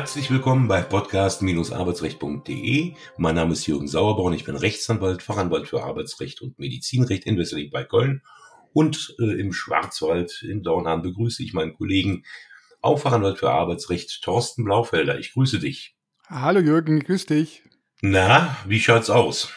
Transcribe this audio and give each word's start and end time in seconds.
Herzlich 0.00 0.30
willkommen 0.30 0.66
bei 0.66 0.80
podcast-arbeitsrecht.de. 0.80 2.94
Mein 3.18 3.34
Name 3.34 3.52
ist 3.52 3.66
Jürgen 3.66 3.86
Sauerborn. 3.86 4.32
Ich 4.32 4.44
bin 4.44 4.56
Rechtsanwalt, 4.56 5.22
Fachanwalt 5.22 5.68
für 5.68 5.84
Arbeitsrecht 5.84 6.40
und 6.40 6.58
Medizinrecht 6.58 7.26
in 7.26 7.36
Wesseling 7.36 7.68
bei 7.70 7.84
Köln. 7.84 8.22
Und 8.72 9.14
äh, 9.20 9.38
im 9.38 9.52
Schwarzwald 9.52 10.42
in 10.42 10.62
Dornheim 10.62 11.02
begrüße 11.02 11.42
ich 11.42 11.52
meinen 11.52 11.74
Kollegen, 11.74 12.24
auch 12.80 12.98
Fachanwalt 12.98 13.36
für 13.36 13.50
Arbeitsrecht, 13.50 14.22
Thorsten 14.22 14.64
Blaufelder. 14.64 15.18
Ich 15.18 15.34
grüße 15.34 15.58
dich. 15.58 15.94
Hallo 16.30 16.60
Jürgen, 16.60 17.00
grüß 17.00 17.26
dich. 17.26 17.62
Na, 18.00 18.56
wie 18.66 18.80
schaut's 18.80 19.10
aus? 19.10 19.52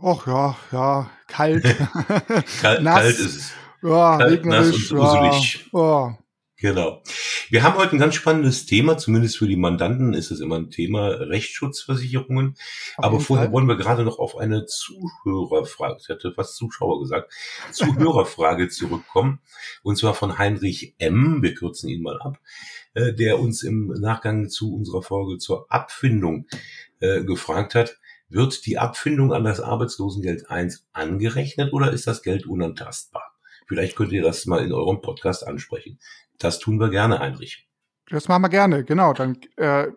Och 0.00 0.28
ja, 0.28 0.56
ja, 0.70 1.10
kalt. 1.26 1.64
kalt, 2.60 2.82
kalt 2.84 3.18
ist 3.18 3.36
es. 3.36 3.52
Ja, 3.82 4.18
kalt, 4.18 4.30
regnerisch. 4.30 4.92
Nass 4.92 5.56
und 5.72 5.72
ja. 5.72 5.80
ja. 5.80 6.18
Genau. 6.58 7.02
Wir 7.50 7.62
haben 7.62 7.76
heute 7.76 7.94
ein 7.94 7.98
ganz 7.98 8.14
spannendes 8.14 8.64
Thema, 8.64 8.96
zumindest 8.96 9.36
für 9.36 9.46
die 9.46 9.56
Mandanten 9.56 10.14
ist 10.14 10.30
es 10.30 10.40
immer 10.40 10.56
ein 10.56 10.70
Thema 10.70 11.08
Rechtsschutzversicherungen. 11.08 12.56
Auf 12.96 13.04
Aber 13.04 13.20
vorher 13.20 13.46
Fall. 13.46 13.52
wollen 13.52 13.68
wir 13.68 13.76
gerade 13.76 14.04
noch 14.04 14.18
auf 14.18 14.38
eine 14.38 14.64
Zuhörerfrage, 14.64 15.98
ich 16.00 16.08
hatte 16.08 16.32
fast 16.32 16.56
Zuschauer 16.56 16.98
gesagt, 17.00 17.30
Zuhörerfrage 17.72 18.68
zurückkommen. 18.70 19.40
Und 19.82 19.98
zwar 19.98 20.14
von 20.14 20.38
Heinrich 20.38 20.94
M., 20.96 21.42
wir 21.42 21.54
kürzen 21.54 21.90
ihn 21.90 22.02
mal 22.02 22.18
ab, 22.22 22.38
äh, 22.94 23.12
der 23.12 23.38
uns 23.38 23.62
im 23.62 23.88
Nachgang 23.88 24.48
zu 24.48 24.74
unserer 24.74 25.02
Folge 25.02 25.36
zur 25.36 25.70
Abfindung 25.70 26.46
äh, 27.00 27.22
gefragt 27.22 27.74
hat, 27.74 27.98
wird 28.30 28.64
die 28.64 28.78
Abfindung 28.78 29.34
an 29.34 29.44
das 29.44 29.60
Arbeitslosengeld 29.60 30.50
1 30.50 30.86
angerechnet 30.94 31.74
oder 31.74 31.92
ist 31.92 32.06
das 32.06 32.22
Geld 32.22 32.46
unantastbar? 32.46 33.34
Vielleicht 33.68 33.96
könnt 33.96 34.12
ihr 34.12 34.22
das 34.22 34.46
mal 34.46 34.64
in 34.64 34.72
eurem 34.72 35.00
Podcast 35.00 35.46
ansprechen. 35.46 35.98
Das 36.38 36.58
tun 36.58 36.78
wir 36.78 36.90
gerne, 36.90 37.18
Heinrich. 37.18 37.68
Das 38.08 38.28
machen 38.28 38.42
wir 38.42 38.48
gerne, 38.48 38.84
genau. 38.84 39.12
Dann 39.12 39.38
äh, 39.56 39.88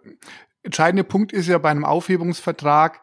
entscheidende 0.63 1.03
Punkt 1.03 1.31
ist 1.31 1.47
ja 1.47 1.57
bei 1.57 1.69
einem 1.69 1.85
Aufhebungsvertrag, 1.85 3.01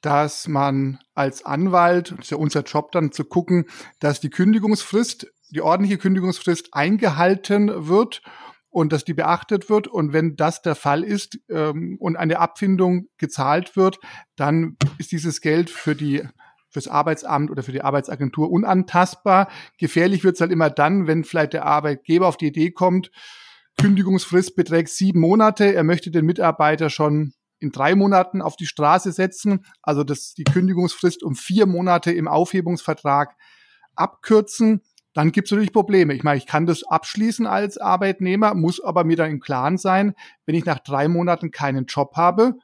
dass 0.00 0.48
man 0.48 0.98
als 1.14 1.44
Anwalt, 1.44 2.12
das 2.12 2.26
ist 2.26 2.30
ja 2.30 2.36
unser 2.36 2.62
Job 2.62 2.92
dann 2.92 3.12
zu 3.12 3.24
gucken, 3.24 3.66
dass 3.98 4.20
die 4.20 4.30
Kündigungsfrist, 4.30 5.26
die 5.50 5.60
ordentliche 5.60 5.98
Kündigungsfrist 5.98 6.74
eingehalten 6.74 7.88
wird 7.88 8.22
und 8.70 8.92
dass 8.92 9.04
die 9.04 9.14
beachtet 9.14 9.70
wird. 9.70 9.88
Und 9.88 10.12
wenn 10.12 10.36
das 10.36 10.62
der 10.62 10.74
Fall 10.74 11.02
ist 11.02 11.38
ähm, 11.48 11.96
und 12.00 12.16
eine 12.16 12.38
Abfindung 12.38 13.08
gezahlt 13.16 13.76
wird, 13.76 13.98
dann 14.36 14.76
ist 14.98 15.12
dieses 15.12 15.40
Geld 15.40 15.70
für 15.70 15.94
die 15.94 16.22
fürs 16.70 16.88
Arbeitsamt 16.88 17.50
oder 17.50 17.62
für 17.62 17.72
die 17.72 17.82
Arbeitsagentur 17.82 18.50
unantastbar. 18.50 19.48
Gefährlich 19.78 20.24
wird 20.24 20.34
es 20.34 20.40
halt 20.40 20.52
immer 20.52 20.70
dann, 20.70 21.06
wenn 21.06 21.24
vielleicht 21.24 21.52
der 21.52 21.64
Arbeitgeber 21.64 22.26
auf 22.26 22.36
die 22.36 22.48
Idee 22.48 22.70
kommt, 22.70 23.10
Kündigungsfrist 23.78 24.56
beträgt 24.56 24.88
sieben 24.88 25.20
Monate, 25.20 25.72
er 25.72 25.84
möchte 25.84 26.10
den 26.10 26.26
Mitarbeiter 26.26 26.90
schon 26.90 27.32
in 27.60 27.70
drei 27.70 27.94
Monaten 27.94 28.42
auf 28.42 28.56
die 28.56 28.66
Straße 28.66 29.12
setzen, 29.12 29.64
also 29.82 30.04
dass 30.04 30.34
die 30.34 30.44
Kündigungsfrist 30.44 31.22
um 31.22 31.36
vier 31.36 31.66
Monate 31.66 32.12
im 32.12 32.28
Aufhebungsvertrag 32.28 33.36
abkürzen, 33.94 34.82
dann 35.14 35.32
gibt 35.32 35.46
es 35.46 35.52
natürlich 35.52 35.72
Probleme. 35.72 36.14
Ich 36.14 36.22
meine, 36.22 36.38
ich 36.38 36.46
kann 36.46 36.66
das 36.66 36.84
abschließen 36.84 37.46
als 37.46 37.78
Arbeitnehmer, 37.78 38.54
muss 38.54 38.82
aber 38.82 39.04
mir 39.04 39.16
dann 39.16 39.30
im 39.30 39.40
Klaren 39.40 39.78
sein, 39.78 40.14
wenn 40.44 40.54
ich 40.54 40.64
nach 40.64 40.78
drei 40.80 41.08
Monaten 41.08 41.50
keinen 41.50 41.86
Job 41.86 42.16
habe, 42.16 42.54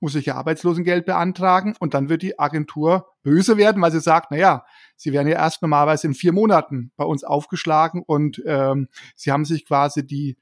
muss 0.00 0.14
ich 0.14 0.26
ja 0.26 0.34
Arbeitslosengeld 0.36 1.06
beantragen 1.06 1.74
und 1.80 1.94
dann 1.94 2.08
wird 2.08 2.22
die 2.22 2.38
Agentur 2.38 3.08
böse 3.22 3.56
werden, 3.56 3.82
weil 3.82 3.92
sie 3.92 4.00
sagt, 4.00 4.30
na 4.30 4.36
ja, 4.36 4.64
sie 4.96 5.12
werden 5.12 5.28
ja 5.28 5.36
erst 5.36 5.62
normalerweise 5.62 6.06
in 6.06 6.14
vier 6.14 6.32
Monaten 6.32 6.92
bei 6.96 7.04
uns 7.04 7.24
aufgeschlagen 7.24 8.02
und 8.06 8.42
ähm, 8.46 8.88
sie 9.16 9.32
haben 9.32 9.44
sich 9.44 9.66
quasi 9.66 10.06
die 10.06 10.36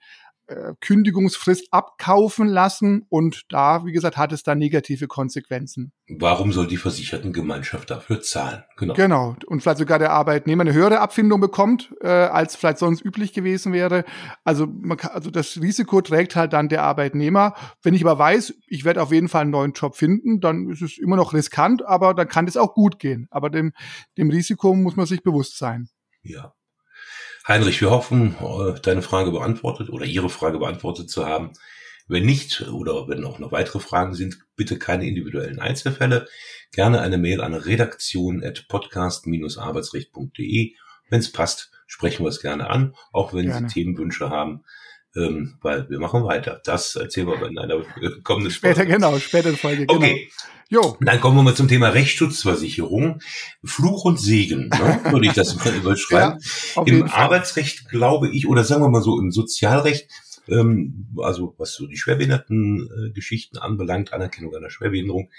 äh, 0.48 0.74
Kündigungsfrist 0.80 1.68
abkaufen 1.72 2.46
lassen 2.46 3.04
und 3.08 3.42
da, 3.48 3.84
wie 3.84 3.92
gesagt, 3.92 4.16
hat 4.16 4.32
es 4.32 4.42
dann 4.42 4.58
negative 4.58 5.08
Konsequenzen. 5.08 5.92
Warum 6.08 6.52
soll 6.52 6.66
die 6.68 6.76
Versichertengemeinschaft 6.76 7.90
dafür 7.90 8.20
zahlen? 8.20 8.62
Genau. 8.76 8.94
Genau. 8.94 9.36
Und 9.46 9.60
vielleicht 9.60 9.78
sogar 9.78 9.98
der 9.98 10.12
Arbeitnehmer 10.12 10.62
eine 10.62 10.72
höhere 10.72 11.00
Abfindung 11.00 11.40
bekommt, 11.40 11.92
äh, 12.00 12.08
als 12.08 12.54
vielleicht 12.54 12.78
sonst 12.78 13.04
üblich 13.04 13.32
gewesen 13.32 13.72
wäre. 13.72 14.04
Also, 14.44 14.66
man 14.66 14.96
kann, 14.96 15.10
also 15.12 15.30
das 15.30 15.60
Risiko 15.60 16.00
trägt 16.00 16.36
halt 16.36 16.52
dann 16.52 16.68
der 16.68 16.84
Arbeitnehmer. 16.84 17.54
Wenn 17.82 17.94
ich 17.94 18.04
aber 18.04 18.18
weiß, 18.18 18.54
ich 18.68 18.84
werde 18.84 19.02
auf 19.02 19.12
jeden 19.12 19.28
Fall 19.28 19.42
einen 19.42 19.50
neuen 19.50 19.72
Job 19.72 19.96
finden, 19.96 20.40
dann 20.40 20.70
ist 20.70 20.82
es 20.82 20.98
immer 20.98 21.16
noch 21.16 21.34
riskant, 21.34 21.84
aber 21.84 22.14
dann 22.14 22.28
kann 22.28 22.46
es 22.46 22.56
auch 22.56 22.74
gut 22.74 22.98
gehen. 22.98 23.26
Aber 23.30 23.50
dem, 23.50 23.72
dem 24.16 24.30
Risiko 24.30 24.74
muss 24.74 24.96
man 24.96 25.06
sich 25.06 25.22
bewusst 25.22 25.58
sein. 25.58 25.88
Ja. 26.22 26.55
Heinrich, 27.48 27.80
wir 27.80 27.90
hoffen, 27.90 28.34
äh, 28.40 28.80
deine 28.80 29.02
Frage 29.02 29.30
beantwortet 29.30 29.90
oder 29.90 30.04
Ihre 30.04 30.28
Frage 30.28 30.58
beantwortet 30.58 31.10
zu 31.10 31.26
haben. 31.26 31.52
Wenn 32.08 32.26
nicht 32.26 32.68
oder 32.68 33.06
wenn 33.08 33.24
auch 33.24 33.38
noch 33.38 33.52
weitere 33.52 33.78
Fragen 33.78 34.14
sind, 34.14 34.38
bitte 34.56 34.78
keine 34.78 35.06
individuellen 35.06 35.60
Einzelfälle. 35.60 36.26
Gerne 36.72 37.00
eine 37.00 37.18
Mail 37.18 37.40
an 37.40 37.54
redaktion 37.54 38.42
at 38.42 38.66
podcast-arbeitsrecht.de. 38.68 40.74
Wenn 41.08 41.20
es 41.20 41.30
passt, 41.30 41.70
sprechen 41.86 42.24
wir 42.24 42.30
es 42.30 42.40
gerne 42.40 42.68
an, 42.68 42.96
auch 43.12 43.32
wenn 43.32 43.46
gerne. 43.46 43.68
Sie 43.68 43.74
Themenwünsche 43.74 44.30
haben 44.30 44.64
ähm, 45.16 45.54
weil 45.62 45.88
wir 45.88 45.98
machen 45.98 46.24
weiter. 46.24 46.60
Das 46.64 46.96
erzählen 46.96 47.26
wir 47.26 47.48
in 47.48 47.58
einer 47.58 47.82
kommenden 48.22 48.50
Folge. 48.50 48.50
Später, 48.50 48.86
genau, 48.86 49.18
später 49.18 49.52
Folge. 49.54 49.86
Genau. 49.86 49.98
Okay. 49.98 50.30
Jo. 50.68 50.96
Dann 51.00 51.20
kommen 51.20 51.36
wir 51.36 51.44
mal 51.44 51.54
zum 51.54 51.68
Thema 51.68 51.90
Rechtsschutzversicherung. 51.90 53.20
Fluch 53.64 54.04
und 54.04 54.20
Segen, 54.20 54.68
ne? 54.68 55.00
würde 55.10 55.26
ich 55.26 55.32
das 55.32 55.56
mal 55.56 55.74
überschreiben. 55.74 56.40
ja, 56.74 56.82
Im 56.84 57.04
Arbeitsrecht 57.04 57.88
glaube 57.88 58.28
ich, 58.28 58.48
oder 58.48 58.64
sagen 58.64 58.82
wir 58.82 58.88
mal 58.88 59.02
so 59.02 59.20
im 59.20 59.30
Sozialrecht, 59.30 60.08
ähm, 60.48 61.06
also 61.18 61.54
was 61.58 61.74
so 61.74 61.86
die 61.86 61.96
Schwerbehinderten-Geschichten 61.96 63.58
anbelangt, 63.58 64.12
Anerkennung 64.12 64.54
einer 64.56 64.70
Schwerbehinderung, 64.70 65.30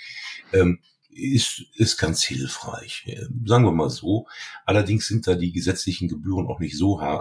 ähm, 0.53 0.79
ist, 1.17 1.63
ist 1.75 1.97
ganz 1.97 2.23
hilfreich. 2.23 3.05
Sagen 3.45 3.65
wir 3.65 3.71
mal 3.71 3.89
so. 3.89 4.27
Allerdings 4.65 5.07
sind 5.07 5.27
da 5.27 5.35
die 5.35 5.51
gesetzlichen 5.51 6.07
Gebühren 6.07 6.47
auch 6.47 6.59
nicht 6.59 6.77
so 6.77 7.01
äh, 7.01 7.17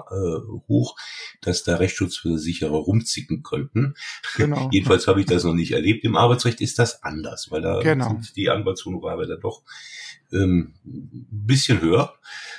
hoch, 0.69 0.97
dass 1.41 1.65
da 1.65 1.77
Rechtsschutzversicherer 1.77 2.77
rumzicken 2.77 3.43
könnten. 3.43 3.95
Genau. 4.37 4.69
Jedenfalls 4.73 5.07
habe 5.07 5.21
ich 5.21 5.27
das 5.27 5.45
noch 5.45 5.55
nicht 5.55 5.73
erlebt. 5.73 6.05
Im 6.05 6.17
Arbeitsrecht 6.17 6.61
ist 6.61 6.79
das 6.79 7.03
anders, 7.03 7.51
weil 7.51 7.63
da 7.63 7.81
genau. 7.81 8.09
sind 8.09 8.37
die 8.37 8.51
Anwaltshonorare 8.51 9.27
da 9.27 9.37
doch 9.37 9.63
ähm, 10.33 10.75
bisschen 10.85 11.81
höher, 11.81 12.15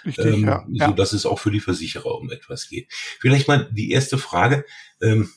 Richtig, 0.06 0.26
ähm, 0.26 0.66
ja. 0.72 0.88
so 0.88 0.94
dass 0.94 1.14
es 1.14 1.26
auch 1.26 1.40
für 1.40 1.52
die 1.52 1.60
Versicherer 1.60 2.16
um 2.16 2.32
etwas 2.32 2.70
geht. 2.70 2.88
Vielleicht 3.20 3.48
mal 3.48 3.70
die 3.72 3.92
erste 3.92 4.18
Frage 4.18 4.66
ähm, 5.02 5.30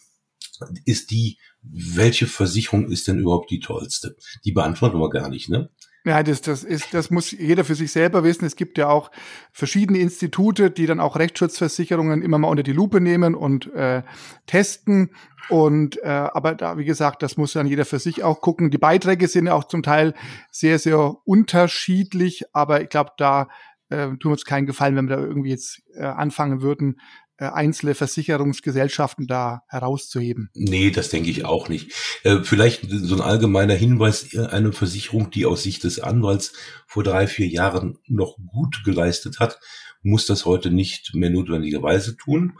ist 0.85 1.11
die, 1.11 1.39
welche 1.63 2.27
Versicherung 2.27 2.91
ist 2.91 3.09
denn 3.09 3.19
überhaupt 3.19 3.51
die 3.51 3.61
tollste? 3.61 4.17
Die 4.45 4.53
beantworten 4.53 4.99
wir 4.99 5.11
gar 5.11 5.29
nicht, 5.29 5.49
ne? 5.49 5.71
Ja, 6.05 6.23
das, 6.23 6.41
das 6.41 6.65
ist, 6.65 6.95
das 6.95 7.11
muss 7.11 7.31
jeder 7.31 7.63
für 7.63 7.75
sich 7.75 7.93
selber 7.93 8.25
wissen. 8.25 8.47
Es 8.47 8.57
gibt 8.57 8.79
ja 8.79 8.89
auch 8.89 9.11
verschiedene 9.53 9.99
Institute, 9.99 10.71
die 10.71 10.87
dann 10.87 10.99
auch 10.99 11.17
Rechtsschutzversicherungen 11.17 12.23
immer 12.23 12.39
mal 12.39 12.49
unter 12.49 12.63
die 12.63 12.73
Lupe 12.73 13.03
nehmen 13.03 13.35
und 13.35 13.73
äh, 13.75 14.03
testen. 14.47 15.11
Und 15.51 16.03
äh, 16.03 16.07
aber 16.09 16.55
da, 16.55 16.79
wie 16.79 16.87
gesagt, 16.87 17.23
das 17.23 17.37
muss 17.37 17.53
dann 17.53 17.67
jeder 17.67 17.85
für 17.85 17.99
sich 17.99 18.23
auch 18.23 18.41
gucken. 18.41 18.71
Die 18.71 18.79
Beiträge 18.79 19.29
sind 19.29 19.47
ja 19.47 19.55
auch 19.55 19.65
zum 19.65 19.83
Teil 19.83 20.15
sehr, 20.51 20.79
sehr 20.79 21.17
unterschiedlich, 21.25 22.45
aber 22.55 22.81
ich 22.81 22.89
glaube, 22.89 23.11
da 23.19 23.49
äh, 23.91 24.07
tun 24.07 24.19
wir 24.25 24.31
uns 24.33 24.45
keinen 24.47 24.67
Gefallen, 24.67 24.97
wenn 24.97 25.09
wir 25.09 25.17
da 25.17 25.23
irgendwie 25.23 25.51
jetzt 25.51 25.83
äh, 25.95 26.05
anfangen 26.05 26.63
würden, 26.63 26.99
einzelne 27.49 27.95
Versicherungsgesellschaften 27.95 29.27
da 29.27 29.63
herauszuheben. 29.69 30.51
Nee, 30.55 30.91
das 30.91 31.09
denke 31.09 31.31
ich 31.31 31.45
auch 31.45 31.69
nicht. 31.69 31.93
Äh, 32.23 32.43
vielleicht 32.43 32.87
so 32.89 33.15
ein 33.15 33.21
allgemeiner 33.21 33.75
Hinweis, 33.75 34.35
äh, 34.35 34.47
eine 34.47 34.73
Versicherung, 34.73 35.31
die 35.31 35.47
aus 35.47 35.63
Sicht 35.63 35.85
des 35.85 36.01
Anwalts 36.01 36.53
vor 36.87 37.03
drei, 37.03 37.27
vier 37.27 37.49
Jahren 37.49 37.99
noch 38.07 38.37
gut 38.53 38.83
geleistet 38.85 39.41
hat, 39.41 39.61
muss 40.03 40.27
das 40.27 40.47
heute 40.47 40.71
nicht 40.71 41.15
mehr 41.15 41.31
notwendigerweise 41.31 42.17
tun. 42.17 42.55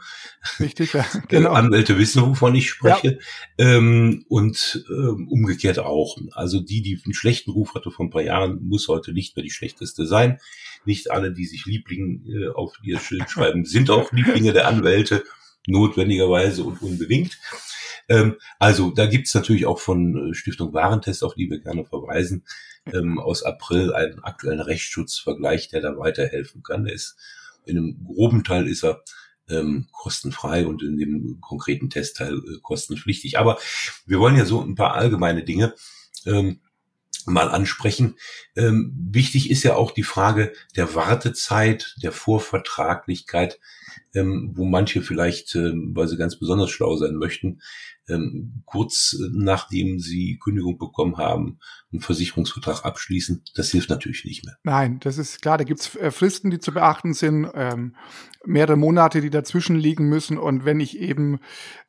Richtig, 0.59 0.93
ja, 0.93 1.05
genau. 1.27 1.51
Anwälte 1.51 1.97
wissen, 1.97 2.21
wovon 2.21 2.53
ich 2.55 2.69
spreche. 2.69 3.19
Ja. 3.57 3.77
Ähm, 3.77 4.25
und 4.29 4.85
ähm, 4.89 5.27
umgekehrt 5.27 5.79
auch. 5.79 6.17
Also 6.33 6.59
die, 6.59 6.81
die 6.81 7.01
einen 7.03 7.13
schlechten 7.13 7.51
Ruf 7.51 7.73
hatte 7.73 7.89
vor 7.89 8.05
ein 8.05 8.11
paar 8.11 8.21
Jahren, 8.21 8.63
muss 8.63 8.87
heute 8.87 9.13
nicht 9.13 9.35
mehr 9.35 9.43
die 9.43 9.51
schlechteste 9.51 10.05
sein. 10.05 10.39
Nicht 10.85 11.11
alle, 11.11 11.31
die 11.33 11.45
sich 11.45 11.65
Liebling 11.65 12.25
äh, 12.27 12.49
auf 12.49 12.73
ihr 12.83 12.99
Schild 12.99 13.29
schreiben, 13.29 13.65
sind 13.65 13.89
auch 13.89 14.11
Lieblinge 14.11 14.53
der 14.53 14.67
Anwälte, 14.71 15.23
notwendigerweise 15.67 16.63
und 16.63 16.81
unbedingt. 16.81 17.37
Ähm, 18.09 18.37
also 18.59 18.91
da 18.91 19.05
gibt's 19.05 19.33
natürlich 19.33 19.65
auch 19.65 19.79
von 19.79 20.31
äh, 20.31 20.33
Stiftung 20.33 20.73
Warentest, 20.73 21.23
auf 21.23 21.35
die 21.35 21.49
wir 21.49 21.59
gerne 21.59 21.85
verweisen, 21.85 22.45
ähm, 22.91 23.19
aus 23.19 23.43
April 23.43 23.93
einen 23.93 24.23
aktuellen 24.23 24.59
Rechtsschutzvergleich, 24.59 25.69
der 25.69 25.81
da 25.81 25.97
weiterhelfen 25.97 26.63
kann. 26.63 26.85
Der 26.85 26.93
ist 26.93 27.15
in 27.65 27.77
einem 27.77 28.03
groben 28.03 28.43
Teil 28.43 28.67
ist 28.67 28.83
er 28.83 29.03
ähm, 29.49 29.87
kostenfrei 29.91 30.65
und 30.65 30.81
in 30.81 30.97
dem 30.97 31.39
konkreten 31.41 31.89
Testteil 31.89 32.35
äh, 32.35 32.59
kostenpflichtig. 32.61 33.37
Aber 33.37 33.59
wir 34.05 34.19
wollen 34.19 34.37
ja 34.37 34.45
so 34.45 34.61
ein 34.61 34.75
paar 34.75 34.95
allgemeine 34.95 35.43
Dinge 35.43 35.73
ähm, 36.25 36.61
mal 37.25 37.49
ansprechen. 37.49 38.17
Ähm, 38.55 38.93
wichtig 39.11 39.51
ist 39.51 39.63
ja 39.63 39.75
auch 39.75 39.91
die 39.91 40.03
Frage 40.03 40.53
der 40.75 40.95
Wartezeit, 40.95 41.95
der 42.01 42.11
Vorvertraglichkeit. 42.11 43.59
Ähm, 44.13 44.51
wo 44.55 44.65
manche 44.65 45.01
vielleicht, 45.01 45.55
ähm, 45.55 45.91
weil 45.95 46.07
sie 46.07 46.17
ganz 46.17 46.37
besonders 46.37 46.69
schlau 46.69 46.95
sein 46.97 47.15
möchten, 47.15 47.61
ähm, 48.09 48.63
kurz 48.65 49.15
nachdem 49.31 49.99
sie 49.99 50.39
Kündigung 50.43 50.77
bekommen 50.77 51.17
haben, 51.17 51.59
einen 51.91 52.01
Versicherungsvertrag 52.01 52.83
abschließen. 52.83 53.43
Das 53.55 53.71
hilft 53.71 53.89
natürlich 53.89 54.25
nicht 54.25 54.45
mehr. 54.45 54.55
Nein, 54.63 54.99
das 54.99 55.17
ist 55.17 55.41
klar. 55.41 55.57
Da 55.57 55.63
gibt 55.63 55.79
es 55.79 55.95
äh, 55.95 56.11
Fristen, 56.11 56.51
die 56.51 56.59
zu 56.59 56.73
beachten 56.73 57.13
sind, 57.13 57.49
ähm, 57.53 57.95
mehrere 58.45 58.77
Monate, 58.77 59.21
die 59.21 59.29
dazwischen 59.29 59.75
liegen 59.75 60.09
müssen. 60.09 60.37
Und 60.37 60.65
wenn 60.65 60.79
ich 60.79 60.97
eben 60.97 61.39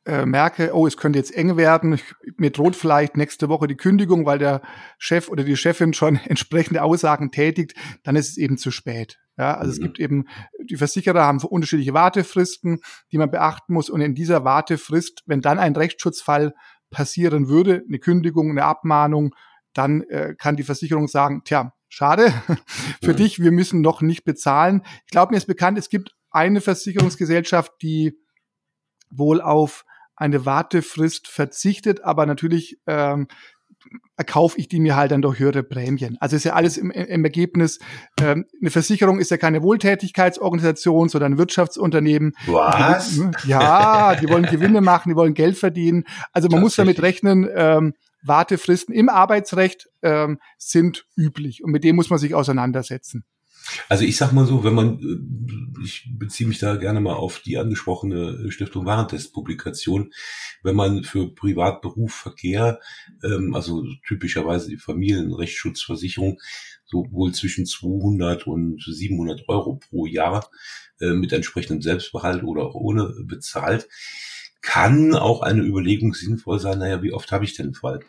äh, 0.05 0.25
merke, 0.25 0.73
oh, 0.73 0.87
es 0.87 0.97
könnte 0.97 1.19
jetzt 1.19 1.35
eng 1.35 1.57
werden, 1.57 1.93
ich, 1.93 2.03
mir 2.37 2.51
droht 2.51 2.75
vielleicht 2.75 3.17
nächste 3.17 3.49
Woche 3.49 3.67
die 3.67 3.77
Kündigung, 3.77 4.25
weil 4.25 4.39
der 4.39 4.61
Chef 4.97 5.29
oder 5.29 5.43
die 5.43 5.57
Chefin 5.57 5.93
schon 5.93 6.15
entsprechende 6.25 6.83
Aussagen 6.83 7.31
tätigt, 7.31 7.73
dann 8.03 8.15
ist 8.15 8.29
es 8.29 8.37
eben 8.37 8.57
zu 8.57 8.71
spät. 8.71 9.19
Ja, 9.37 9.55
also 9.57 9.69
mhm. 9.69 9.71
es 9.71 9.79
gibt 9.79 9.99
eben, 9.99 10.25
die 10.69 10.77
Versicherer 10.77 11.23
haben 11.23 11.39
unterschiedliche 11.39 11.93
Wartefristen, 11.93 12.79
die 13.11 13.17
man 13.17 13.31
beachten 13.31 13.73
muss. 13.73 13.89
Und 13.89 14.01
in 14.01 14.15
dieser 14.15 14.43
Wartefrist, 14.43 15.23
wenn 15.25 15.41
dann 15.41 15.59
ein 15.59 15.75
Rechtsschutzfall 15.75 16.53
passieren 16.91 17.47
würde, 17.47 17.83
eine 17.87 17.99
Kündigung, 17.99 18.51
eine 18.51 18.65
Abmahnung, 18.65 19.33
dann 19.73 20.03
äh, 20.03 20.35
kann 20.37 20.55
die 20.55 20.63
Versicherung 20.63 21.07
sagen, 21.07 21.41
tja, 21.43 21.73
schade 21.89 22.31
für 23.03 23.13
mhm. 23.13 23.17
dich, 23.17 23.39
wir 23.39 23.51
müssen 23.51 23.81
noch 23.81 24.01
nicht 24.01 24.23
bezahlen. 24.23 24.83
Ich 25.05 25.11
glaube, 25.11 25.31
mir 25.31 25.37
ist 25.37 25.47
bekannt, 25.47 25.77
es 25.77 25.89
gibt 25.89 26.11
eine 26.29 26.61
Versicherungsgesellschaft, 26.61 27.71
die 27.81 28.17
wohl 29.09 29.41
auf 29.41 29.85
eine 30.15 30.45
Wartefrist 30.45 31.27
verzichtet, 31.27 32.03
aber 32.03 32.25
natürlich 32.25 32.79
ähm, 32.85 33.27
erkaufe 34.17 34.57
ich 34.59 34.67
die 34.67 34.79
mir 34.79 34.95
halt 34.95 35.11
dann 35.11 35.21
durch 35.21 35.39
höhere 35.39 35.63
Prämien. 35.63 36.17
Also 36.19 36.35
ist 36.35 36.43
ja 36.43 36.53
alles 36.53 36.77
im, 36.77 36.91
im 36.91 37.23
Ergebnis, 37.23 37.79
ähm, 38.21 38.45
eine 38.61 38.69
Versicherung 38.69 39.19
ist 39.19 39.31
ja 39.31 39.37
keine 39.37 39.61
Wohltätigkeitsorganisation, 39.63 41.09
sondern 41.09 41.33
ein 41.33 41.37
Wirtschaftsunternehmen. 41.37 42.33
Was? 42.47 43.15
Die, 43.15 43.49
ja, 43.49 44.15
die 44.15 44.29
wollen 44.29 44.45
Gewinne 44.45 44.81
machen, 44.81 45.09
die 45.09 45.15
wollen 45.15 45.33
Geld 45.33 45.57
verdienen. 45.57 46.03
Also 46.31 46.49
man 46.49 46.61
muss 46.61 46.75
damit 46.75 47.01
rechnen, 47.01 47.49
ähm, 47.53 47.93
Wartefristen 48.23 48.93
im 48.95 49.09
Arbeitsrecht 49.09 49.89
ähm, 50.01 50.39
sind 50.57 51.05
üblich 51.17 51.63
und 51.63 51.71
mit 51.71 51.83
dem 51.83 51.95
muss 51.95 52.09
man 52.09 52.19
sich 52.19 52.35
auseinandersetzen. 52.35 53.25
Also 53.89 54.03
ich 54.03 54.17
sag 54.17 54.31
mal 54.31 54.45
so, 54.45 54.63
wenn 54.63 54.73
man, 54.73 54.99
äh, 54.99 55.83
ich 55.83 56.09
beziehe 56.11 56.47
mich 56.47 56.59
da 56.59 56.75
gerne 56.75 57.01
mal 57.01 57.13
auf 57.13 57.39
die 57.39 57.57
angesprochene 57.57 58.51
Stiftung 58.51 58.85
Warentest-Publikation, 58.85 60.13
wenn 60.63 60.75
man 60.75 61.03
für 61.03 61.33
Privatberuf, 61.33 62.13
Verkehr, 62.13 62.79
ähm, 63.23 63.53
also 63.55 63.85
typischerweise 64.07 64.69
die 64.69 64.77
Familienrechtsschutzversicherung, 64.77 66.39
so 66.85 67.07
wohl 67.11 67.33
zwischen 67.33 67.65
200 67.65 68.45
und 68.47 68.83
700 68.83 69.47
Euro 69.47 69.77
pro 69.77 70.05
Jahr 70.05 70.49
äh, 70.99 71.13
mit 71.13 71.33
entsprechendem 71.33 71.81
Selbstbehalt 71.81 72.43
oder 72.43 72.63
auch 72.63 72.75
ohne 72.75 73.13
bezahlt, 73.25 73.87
kann 74.61 75.13
auch 75.13 75.41
eine 75.41 75.61
Überlegung 75.61 76.13
sinnvoll 76.13 76.59
sein, 76.59 76.79
naja, 76.79 77.03
wie 77.03 77.11
oft 77.11 77.31
habe 77.31 77.43
ich 77.43 77.53
denn 77.53 77.67
einen 77.67 77.73
Fall? 77.75 77.99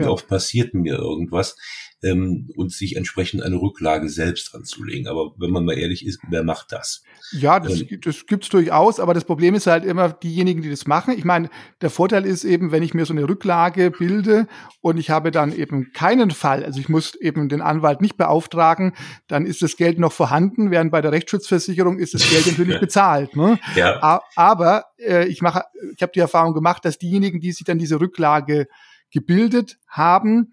Wie 0.00 0.04
ja. 0.04 0.10
oft 0.10 0.26
passiert 0.26 0.74
mir 0.74 0.96
irgendwas? 0.96 1.56
ähm, 2.02 2.48
und 2.56 2.72
sich 2.72 2.96
entsprechend 2.96 3.42
eine 3.42 3.56
Rücklage 3.56 4.08
selbst 4.08 4.54
anzulegen. 4.54 5.06
Aber 5.06 5.32
wenn 5.36 5.50
man 5.50 5.64
mal 5.64 5.78
ehrlich 5.78 6.06
ist, 6.06 6.20
wer 6.28 6.42
macht 6.42 6.72
das? 6.72 7.02
Ja, 7.32 7.60
das, 7.60 7.80
ähm, 7.80 8.00
das 8.02 8.26
gibt's 8.26 8.48
durchaus, 8.48 9.00
aber 9.00 9.12
das 9.12 9.24
Problem 9.24 9.54
ist 9.54 9.66
halt 9.66 9.84
immer 9.84 10.10
diejenigen, 10.10 10.62
die 10.62 10.70
das 10.70 10.86
machen. 10.86 11.14
Ich 11.16 11.24
meine, 11.24 11.50
der 11.80 11.90
Vorteil 11.90 12.24
ist 12.24 12.44
eben, 12.44 12.72
wenn 12.72 12.82
ich 12.82 12.94
mir 12.94 13.04
so 13.04 13.12
eine 13.12 13.28
Rücklage 13.28 13.90
bilde 13.90 14.46
und 14.80 14.98
ich 14.98 15.10
habe 15.10 15.30
dann 15.30 15.52
eben 15.52 15.92
keinen 15.92 16.30
Fall, 16.30 16.64
also 16.64 16.80
ich 16.80 16.88
muss 16.88 17.14
eben 17.14 17.48
den 17.48 17.60
Anwalt 17.60 18.00
nicht 18.00 18.16
beauftragen, 18.16 18.94
dann 19.28 19.44
ist 19.44 19.62
das 19.62 19.76
Geld 19.76 19.98
noch 19.98 20.12
vorhanden, 20.12 20.70
während 20.70 20.90
bei 20.90 21.02
der 21.02 21.12
Rechtsschutzversicherung 21.12 21.98
ist 21.98 22.14
das 22.14 22.28
Geld 22.28 22.46
natürlich 22.46 22.80
bezahlt. 22.80 23.36
Ne? 23.36 23.58
Ja. 23.76 24.22
Aber 24.36 24.86
äh, 24.98 25.26
ich 25.26 25.42
mache, 25.42 25.64
ich 25.94 26.02
habe 26.02 26.12
die 26.14 26.20
Erfahrung 26.20 26.54
gemacht, 26.54 26.84
dass 26.84 26.98
diejenigen, 26.98 27.40
die 27.40 27.52
sich 27.52 27.64
dann 27.64 27.78
diese 27.78 28.00
Rücklage 28.00 28.66
gebildet 29.10 29.78
haben, 29.88 30.52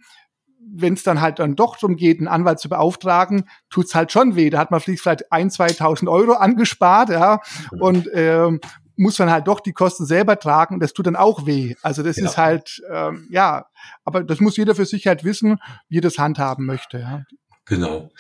wenn 0.70 0.94
es 0.94 1.04
dann 1.04 1.22
halt 1.22 1.40
dann 1.40 1.56
doch 1.56 1.78
darum 1.78 1.96
geht, 1.96 2.20
einen 2.20 2.28
Anwalt 2.28 2.60
zu 2.60 2.70
beauftragen, 2.70 3.46
tut's 3.70 3.96
halt 3.96 4.12
schon 4.12 4.36
weh. 4.36 4.50
Da 4.50 4.60
hat 4.60 4.72
man 4.72 4.82
vielleicht 4.82 5.32
ein, 5.32 5.50
2.000 5.50 6.10
Euro 6.10 6.34
angespart, 6.34 7.10
ja, 7.10 7.40
und 7.80 8.10
ähm, 8.14 8.60
muss 8.98 9.20
man 9.20 9.32
halt 9.32 9.48
doch 9.48 9.60
die 9.60 9.74
Kosten 9.74 10.06
selber 10.06 10.40
tragen. 10.40 10.80
Das 10.80 10.92
tut 10.92 11.08
dann 11.08 11.16
auch 11.16 11.46
weh. 11.46 11.76
Also 11.84 12.04
das 12.04 12.16
genau. 12.16 12.30
ist 12.30 12.38
halt, 12.38 12.82
ähm, 12.92 13.28
ja, 13.30 13.68
aber 14.04 14.24
das 14.24 14.40
muss 14.40 14.58
jeder 14.58 14.76
für 14.76 14.86
sich 14.86 15.08
halt 15.08 15.24
wissen, 15.24 15.60
wie 15.88 16.00
er 16.00 16.02
das 16.02 16.18
handhaben 16.18 16.66
möchte. 16.66 17.00
Ja. 17.00 17.24
Genau. 17.68 18.12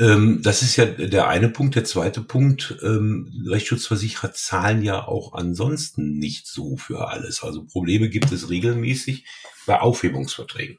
Ähm, 0.00 0.40
das 0.42 0.62
ist 0.62 0.76
ja 0.76 0.86
der 0.86 1.28
eine 1.28 1.48
Punkt. 1.48 1.74
Der 1.74 1.84
zweite 1.84 2.22
Punkt, 2.22 2.78
ähm, 2.82 3.44
Rechtsschutzversicherer 3.46 4.32
zahlen 4.32 4.82
ja 4.82 5.06
auch 5.06 5.34
ansonsten 5.34 6.18
nicht 6.18 6.46
so 6.46 6.76
für 6.76 7.08
alles. 7.08 7.42
Also 7.42 7.64
Probleme 7.64 8.08
gibt 8.08 8.32
es 8.32 8.48
regelmäßig 8.48 9.26
bei 9.66 9.80
Aufhebungsverträgen. 9.80 10.78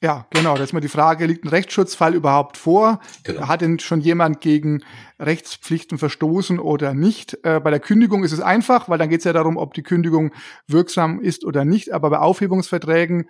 Ja, 0.00 0.28
genau. 0.30 0.56
Da 0.56 0.62
ist 0.62 0.72
mal 0.72 0.80
die 0.80 0.86
Frage, 0.86 1.26
liegt 1.26 1.44
ein 1.44 1.48
Rechtsschutzfall 1.48 2.14
überhaupt 2.14 2.56
vor? 2.56 3.00
Genau. 3.24 3.48
Hat 3.48 3.62
denn 3.62 3.80
schon 3.80 4.00
jemand 4.00 4.40
gegen 4.40 4.84
Rechtspflichten 5.18 5.98
verstoßen 5.98 6.60
oder 6.60 6.94
nicht? 6.94 7.38
Äh, 7.42 7.58
bei 7.58 7.70
der 7.70 7.80
Kündigung 7.80 8.22
ist 8.22 8.30
es 8.30 8.40
einfach, 8.40 8.88
weil 8.88 8.98
dann 8.98 9.08
geht 9.08 9.20
es 9.20 9.24
ja 9.24 9.32
darum, 9.32 9.56
ob 9.56 9.74
die 9.74 9.82
Kündigung 9.82 10.32
wirksam 10.68 11.20
ist 11.20 11.44
oder 11.44 11.64
nicht. 11.64 11.90
Aber 11.92 12.10
bei 12.10 12.18
Aufhebungsverträgen 12.18 13.28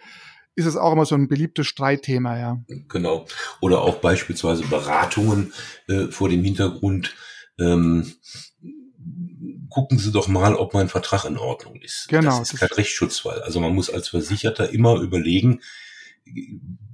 ist 0.58 0.66
es 0.66 0.76
auch 0.76 0.92
immer 0.92 1.06
so 1.06 1.14
ein 1.14 1.28
beliebtes 1.28 1.68
Streitthema, 1.68 2.36
ja. 2.36 2.60
Genau. 2.88 3.26
Oder 3.60 3.82
auch 3.82 3.96
beispielsweise 3.96 4.64
Beratungen 4.64 5.52
äh, 5.86 6.08
vor 6.08 6.28
dem 6.28 6.42
Hintergrund, 6.42 7.14
ähm, 7.60 8.12
gucken 9.70 9.98
Sie 9.98 10.10
doch 10.10 10.26
mal, 10.26 10.56
ob 10.56 10.74
mein 10.74 10.88
Vertrag 10.88 11.24
in 11.24 11.38
Ordnung 11.38 11.76
ist. 11.76 12.08
Genau. 12.08 12.40
Das 12.40 12.52
ist 12.52 12.58
kein 12.58 12.68
Rechtsschutzfall. 12.70 13.40
Also 13.42 13.60
man 13.60 13.72
muss 13.72 13.88
als 13.88 14.08
Versicherter 14.08 14.70
immer 14.70 15.00
überlegen, 15.00 15.60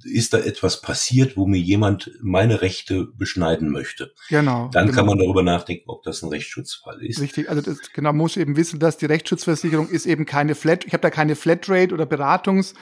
ist 0.05 0.35
da 0.35 0.39
etwas 0.39 0.81
passiert, 0.83 1.37
wo 1.37 1.47
mir 1.47 1.59
jemand 1.59 2.11
meine 2.21 2.61
Rechte 2.61 3.07
beschneiden 3.17 3.71
möchte. 3.71 4.13
Genau. 4.29 4.69
Dann 4.73 4.87
genau. 4.87 4.97
kann 4.97 5.07
man 5.07 5.19
darüber 5.19 5.43
nachdenken, 5.43 5.85
ob 5.89 6.03
das 6.03 6.23
ein 6.23 6.29
Rechtsschutzfall 6.29 7.03
ist. 7.03 7.21
Richtig, 7.21 7.49
also 7.49 7.63
das, 7.63 7.79
genau, 7.93 8.13
muss 8.13 8.37
eben 8.37 8.57
wissen, 8.57 8.79
dass 8.79 8.99
die 8.99 9.07
Rechtsschutzversicherung 9.07 9.89
ist 9.89 10.07
eben 10.07 10.27
keine 10.27 10.55
Flat, 10.55 10.85
ich 10.85 10.93
habe 10.93 11.01
da 11.01 11.11
keine 11.11 11.37
Flatrate 11.37 11.95
oder 11.95 12.07
Beratungs 12.07 12.75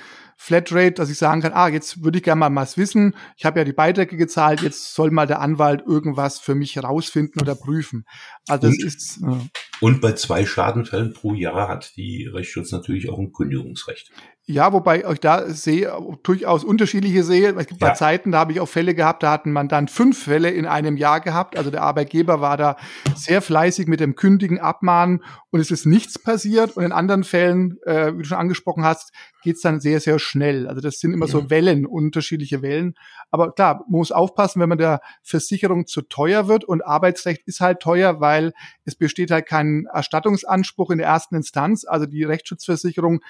Flatrate, 0.43 0.95
dass 0.95 1.09
ich 1.09 1.19
sagen 1.19 1.41
kann, 1.41 1.53
ah, 1.53 1.69
jetzt 1.69 2.03
würde 2.03 2.19
ich 2.19 2.25
gerne 2.25 2.41
mal 2.41 2.63
was 2.63 2.77
wissen. 2.77 3.15
Ich 3.37 3.45
habe 3.45 3.61
ja 3.61 3.65
die 3.65 3.73
Beiträge 3.73 4.17
gezahlt, 4.17 4.61
jetzt 4.61 4.93
soll 4.93 5.13
mal 5.13 5.29
der 5.29 5.41
Anwalt 5.41 5.85
irgendwas 5.87 6.41
für 6.41 6.57
mich 6.57 6.75
herausfinden 6.75 7.41
oder 7.41 7.55
prüfen. 7.55 8.07
Also 8.49 8.67
das 8.67 8.77
und, 8.77 8.85
ist. 8.85 9.21
Äh, 9.23 9.49
und 9.81 10.01
bei 10.01 10.15
zwei 10.15 10.45
Schadenfällen 10.45 11.13
pro 11.13 11.35
Jahr 11.35 11.69
hat 11.69 11.97
die 11.97 12.27
Rechtsschutz 12.27 12.73
natürlich 12.73 13.09
auch 13.09 13.21
ein 13.21 13.33
Kündigungsrecht. 13.33 14.11
Ja, 14.45 14.73
wobei 14.73 15.05
ich 15.09 15.21
da 15.21 15.49
sehe, 15.51 15.93
durchaus 16.25 16.65
unterschiedliche 16.65 17.23
sehe. 17.23 17.55
Es 17.57 17.67
gibt 17.69 17.81
ja. 17.81 17.89
bei 17.89 17.95
Zeiten, 17.95 18.33
da 18.33 18.41
habe 18.41 18.51
ich 18.51 18.59
auch 18.59 18.69
Fälle 18.69 18.93
gehabt, 18.93 19.23
da 19.23 19.31
hatten 19.31 19.53
man 19.53 19.69
dann 19.69 19.87
fünf 19.87 20.25
Fälle 20.25 20.51
in 20.51 20.67
einem 20.67 20.97
Jahr 20.97 21.21
gehabt. 21.21 21.57
Also 21.57 21.71
der 21.71 21.83
Arbeitgeber 21.83 22.41
war 22.41 22.57
da 22.57 22.77
sehr 23.15 23.41
fleißig 23.41 23.87
mit 23.87 24.01
dem 24.01 24.17
Kündigen, 24.17 24.59
Abmahnen 24.59 25.23
und 25.51 25.61
es 25.61 25.71
ist 25.71 25.87
nichts 25.87 26.19
passiert. 26.19 26.77
Und 26.77 26.83
in 26.83 26.91
anderen 26.91 27.23
Fällen, 27.23 27.79
äh, 27.87 28.15
wie 28.15 28.23
du 28.23 28.25
schon 28.25 28.39
angesprochen 28.39 28.83
hast, 28.83 29.13
geht's 29.45 29.61
dann 29.61 29.79
sehr, 29.79 30.01
sehr 30.01 30.19
schnell. 30.19 30.67
Also 30.67 30.81
das 30.81 30.99
sind 30.99 31.13
immer 31.13 31.27
ja. 31.27 31.33
so 31.33 31.49
Wellen, 31.49 31.87
unterschiedliche 31.87 32.63
Wellen. 32.63 32.95
Aber 33.31 33.53
klar, 33.53 33.85
man 33.89 33.99
muss 33.99 34.11
aufpassen, 34.11 34.61
wenn 34.61 34.69
man 34.69 34.79
der 34.79 35.03
Versicherung 35.23 35.87
zu 35.87 36.03
teuer 36.03 36.49
wird. 36.49 36.65
Und 36.65 36.85
Arbeitsrecht 36.85 37.43
ist 37.47 37.61
halt 37.61 37.79
teuer, 37.79 38.21
weil 38.21 38.55
es 38.85 38.97
besteht 38.97 39.31
halt 39.31 39.47
kein 39.47 39.87
Erstattungsanspruch 39.93 40.91
in 40.91 40.99
der 40.99 41.07
ersten 41.07 41.37
Instanz. 41.37 41.85
Also 41.85 42.07
die 42.07 42.25
Rechtsschutzversicherung 42.25 43.21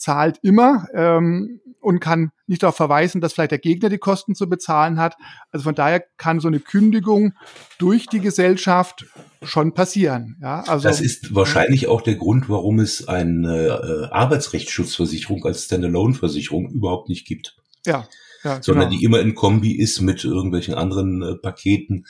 zahlt 0.00 0.38
immer 0.42 0.86
ähm, 0.94 1.60
und 1.80 2.00
kann 2.00 2.32
nicht 2.46 2.62
darauf 2.62 2.76
verweisen, 2.76 3.20
dass 3.20 3.34
vielleicht 3.34 3.52
der 3.52 3.58
Gegner 3.58 3.88
die 3.88 3.98
Kosten 3.98 4.34
zu 4.34 4.48
bezahlen 4.48 4.98
hat. 4.98 5.16
Also 5.52 5.64
von 5.64 5.74
daher 5.74 6.02
kann 6.16 6.40
so 6.40 6.48
eine 6.48 6.60
Kündigung 6.60 7.34
durch 7.78 8.06
die 8.06 8.20
Gesellschaft 8.20 9.06
schon 9.42 9.72
passieren. 9.72 10.36
Ja, 10.42 10.60
also 10.62 10.88
das 10.88 11.00
ist 11.00 11.34
wahrscheinlich 11.34 11.86
auch 11.86 12.02
der 12.02 12.16
Grund, 12.16 12.48
warum 12.48 12.80
es 12.80 13.08
eine 13.08 13.66
äh, 13.66 14.12
Arbeitsrechtsschutzversicherung 14.12 15.44
als 15.44 15.64
Standalone-Versicherung 15.64 16.70
überhaupt 16.70 17.08
nicht 17.08 17.26
gibt. 17.26 17.56
Ja. 17.86 18.06
Ja, 18.42 18.62
sondern 18.62 18.88
genau. 18.88 18.98
die 18.98 19.04
immer 19.04 19.20
in 19.20 19.34
Kombi 19.34 19.72
ist 19.72 20.00
mit 20.00 20.24
irgendwelchen 20.24 20.72
anderen 20.72 21.20
äh, 21.20 21.34
Paketen, 21.34 22.06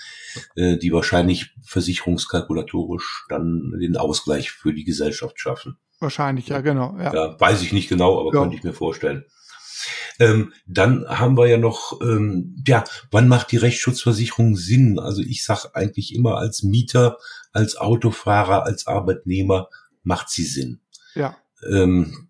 äh, 0.54 0.76
die 0.76 0.92
wahrscheinlich 0.92 1.56
versicherungskalkulatorisch 1.64 3.26
dann 3.28 3.74
den 3.80 3.96
Ausgleich 3.96 4.52
für 4.52 4.72
die 4.72 4.84
Gesellschaft 4.84 5.40
schaffen. 5.40 5.76
Wahrscheinlich, 6.00 6.48
ja, 6.48 6.60
genau. 6.60 6.96
Ja, 6.98 7.14
ja 7.14 7.40
weiß 7.40 7.62
ich 7.62 7.72
nicht 7.72 7.88
genau, 7.88 8.20
aber 8.20 8.34
ja. 8.34 8.40
könnte 8.40 8.56
ich 8.56 8.64
mir 8.64 8.72
vorstellen. 8.72 9.24
Ähm, 10.18 10.52
dann 10.66 11.06
haben 11.08 11.36
wir 11.38 11.46
ja 11.46 11.56
noch, 11.56 12.00
ähm, 12.02 12.62
ja, 12.66 12.84
wann 13.10 13.28
macht 13.28 13.52
die 13.52 13.56
Rechtsschutzversicherung 13.56 14.56
Sinn? 14.56 14.98
Also 14.98 15.22
ich 15.22 15.44
sage 15.44 15.74
eigentlich 15.74 16.14
immer 16.14 16.36
als 16.36 16.62
Mieter, 16.62 17.16
als 17.52 17.76
Autofahrer, 17.76 18.64
als 18.64 18.86
Arbeitnehmer 18.86 19.68
macht 20.02 20.28
sie 20.28 20.44
Sinn. 20.44 20.80
Ja. 21.14 21.36
Ähm, 21.70 22.28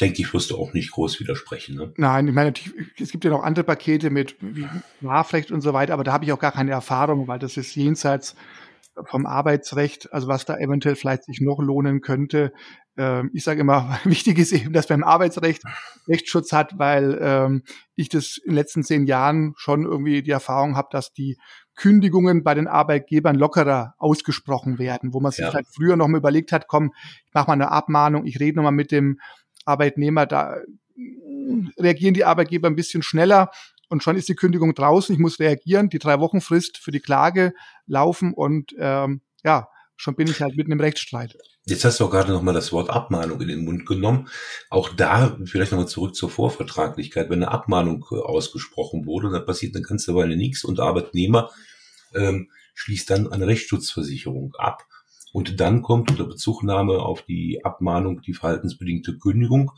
denke 0.00 0.22
ich, 0.22 0.32
wirst 0.34 0.50
du 0.50 0.56
auch 0.56 0.72
nicht 0.72 0.92
groß 0.92 1.20
widersprechen. 1.20 1.76
Ne? 1.76 1.92
Nein, 1.96 2.28
ich 2.28 2.34
meine, 2.34 2.52
es 3.00 3.10
gibt 3.10 3.24
ja 3.24 3.30
noch 3.30 3.42
andere 3.42 3.64
Pakete 3.64 4.10
mit 4.10 4.36
wie 4.40 4.66
Strafrecht 4.98 5.50
und 5.50 5.60
so 5.60 5.72
weiter, 5.72 5.92
aber 5.92 6.04
da 6.04 6.12
habe 6.12 6.24
ich 6.24 6.32
auch 6.32 6.38
gar 6.38 6.52
keine 6.52 6.72
Erfahrung, 6.72 7.28
weil 7.28 7.38
das 7.38 7.56
ist 7.56 7.74
jenseits 7.74 8.34
vom 9.06 9.26
Arbeitsrecht, 9.26 10.12
also 10.12 10.28
was 10.28 10.44
da 10.44 10.56
eventuell 10.56 10.96
vielleicht 10.96 11.24
sich 11.24 11.40
noch 11.40 11.58
lohnen 11.60 12.00
könnte. 12.00 12.52
Ähm, 12.96 13.30
ich 13.34 13.44
sage 13.44 13.60
immer, 13.60 13.98
wichtig 14.04 14.38
ist 14.38 14.52
eben, 14.52 14.72
dass 14.72 14.88
man 14.88 15.00
im 15.00 15.04
Arbeitsrecht 15.04 15.62
Rechtsschutz 16.08 16.52
hat, 16.52 16.78
weil 16.78 17.18
ähm, 17.20 17.62
ich 17.96 18.08
das 18.08 18.36
in 18.38 18.50
den 18.50 18.56
letzten 18.56 18.82
zehn 18.82 19.06
Jahren 19.06 19.54
schon 19.56 19.84
irgendwie 19.84 20.22
die 20.22 20.30
Erfahrung 20.30 20.76
habe, 20.76 20.88
dass 20.90 21.12
die 21.12 21.36
Kündigungen 21.76 22.44
bei 22.44 22.54
den 22.54 22.68
Arbeitgebern 22.68 23.36
lockerer 23.36 23.94
ausgesprochen 23.98 24.78
werden, 24.78 25.12
wo 25.12 25.20
man 25.20 25.32
sich 25.32 25.44
ja. 25.44 25.52
halt 25.52 25.66
früher 25.74 25.96
noch 25.96 26.06
mal 26.06 26.18
überlegt 26.18 26.52
hat, 26.52 26.68
komm, 26.68 26.92
ich 27.26 27.34
mache 27.34 27.48
mal 27.48 27.54
eine 27.54 27.72
Abmahnung, 27.72 28.26
ich 28.26 28.38
rede 28.38 28.56
noch 28.56 28.62
mal 28.62 28.70
mit 28.70 28.92
dem 28.92 29.18
Arbeitnehmer, 29.64 30.26
da 30.26 30.56
reagieren 31.78 32.14
die 32.14 32.24
Arbeitgeber 32.24 32.68
ein 32.68 32.76
bisschen 32.76 33.02
schneller 33.02 33.50
und 33.88 34.02
schon 34.02 34.16
ist 34.16 34.28
die 34.28 34.34
Kündigung 34.34 34.74
draußen. 34.74 35.14
Ich 35.14 35.20
muss 35.20 35.38
reagieren, 35.38 35.88
die 35.88 35.98
drei 35.98 36.20
Wochen 36.20 36.40
Frist 36.40 36.78
für 36.78 36.90
die 36.90 37.00
Klage 37.00 37.52
laufen 37.86 38.32
und 38.34 38.74
ähm, 38.78 39.20
ja, 39.44 39.68
schon 39.96 40.16
bin 40.16 40.28
ich 40.28 40.40
halt 40.40 40.56
mitten 40.56 40.72
im 40.72 40.80
Rechtsstreit. 40.80 41.36
Jetzt 41.66 41.84
hast 41.84 41.98
du 41.98 42.04
auch 42.04 42.10
gerade 42.10 42.32
nochmal 42.32 42.54
das 42.54 42.72
Wort 42.72 42.90
Abmahnung 42.90 43.40
in 43.40 43.48
den 43.48 43.64
Mund 43.64 43.86
genommen. 43.86 44.28
Auch 44.68 44.90
da 44.90 45.38
vielleicht 45.44 45.72
nochmal 45.72 45.88
zurück 45.88 46.14
zur 46.14 46.28
Vorvertraglichkeit. 46.28 47.30
Wenn 47.30 47.42
eine 47.42 47.52
Abmahnung 47.52 48.04
äh, 48.10 48.16
ausgesprochen 48.16 49.06
wurde, 49.06 49.30
dann 49.30 49.46
passiert 49.46 49.74
eine 49.74 49.84
ganze 49.84 50.14
Weile 50.14 50.36
nichts 50.36 50.64
und 50.64 50.78
der 50.78 50.84
Arbeitnehmer 50.84 51.50
ähm, 52.14 52.50
schließt 52.74 53.08
dann 53.10 53.32
eine 53.32 53.46
Rechtsschutzversicherung 53.46 54.54
ab. 54.56 54.84
Und 55.32 55.58
dann 55.58 55.82
kommt 55.82 56.10
unter 56.10 56.24
Bezugnahme 56.24 56.98
auf 56.98 57.22
die 57.22 57.64
Abmahnung 57.64 58.20
die 58.20 58.34
verhaltensbedingte 58.34 59.18
Kündigung. 59.18 59.72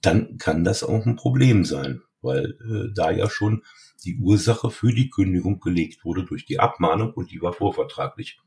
Dann 0.00 0.38
kann 0.38 0.64
das 0.64 0.82
auch 0.82 1.06
ein 1.06 1.16
Problem 1.16 1.64
sein 1.64 2.02
weil 2.22 2.56
äh, 2.60 2.92
da 2.94 3.10
ja 3.10 3.28
schon 3.30 3.62
die 4.04 4.18
Ursache 4.18 4.70
für 4.70 4.92
die 4.92 5.10
Kündigung 5.10 5.60
gelegt 5.60 6.04
wurde 6.04 6.24
durch 6.24 6.46
die 6.46 6.60
Abmahnung 6.60 7.12
und 7.14 7.30
die 7.32 7.40
war 7.40 7.52
vorvertraglich. 7.52 8.40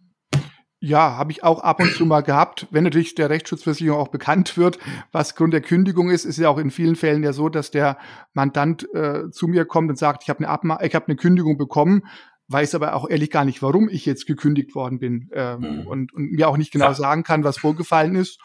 Ja, 0.84 1.16
habe 1.16 1.32
ich 1.32 1.44
auch 1.44 1.60
ab 1.60 1.80
und 1.80 1.92
zu 1.94 2.08
mal 2.08 2.22
gehabt. 2.22 2.66
Wenn 2.72 2.84
natürlich 2.84 3.13
der 3.13 3.30
Rechtsschutzversicherung 3.30 4.00
auch 4.00 4.08
bekannt 4.08 4.58
wird, 4.58 4.80
was 5.12 5.36
Grund 5.36 5.54
der 5.54 5.62
Kündigung 5.62 6.10
ist, 6.10 6.25
ist 6.25 6.40
ja 6.40 6.50
auch 6.50 6.58
in 6.58 6.72
vielen 6.72 6.96
Fällen 6.96 7.22
ja 7.22 7.34
so, 7.34 7.50
dass 7.50 7.70
der 7.70 8.00
Mandant 8.34 8.88
äh, 8.96 9.30
zu 9.30 9.48
mir 9.48 9.66
kommt 9.66 9.92
und 9.92 9.98
sagt, 9.98 10.24
ich 10.24 10.30
habe 10.30 10.40
eine, 10.40 10.50
Abma 10.50 10.80
ich 10.82 10.96
hab 10.96 11.08
eine 11.08 11.18
Kündigung 11.18 11.60
bekommen, 11.60 12.08
weiß 12.48 12.74
aber 12.74 12.96
auch 12.96 13.08
ehrlich 13.08 13.30
gar 13.30 13.46
nicht, 13.46 13.62
warum 13.62 13.90
ich 13.90 14.08
jetzt 14.08 14.25
gekündigt 14.25 14.74
worden 14.74 14.98
bin 14.98 15.30
ähm, 15.34 15.60
mhm. 15.60 15.88
und, 15.88 16.13
und 16.13 16.32
mir 16.32 16.50
auch 16.50 16.58
nicht 16.58 16.72
genau 16.72 16.86
ja. 16.86 16.94
sagen 16.96 17.22
kann, 17.22 17.44
was 17.44 17.60
vorgefallen 17.60 18.16
ist. 18.16 18.40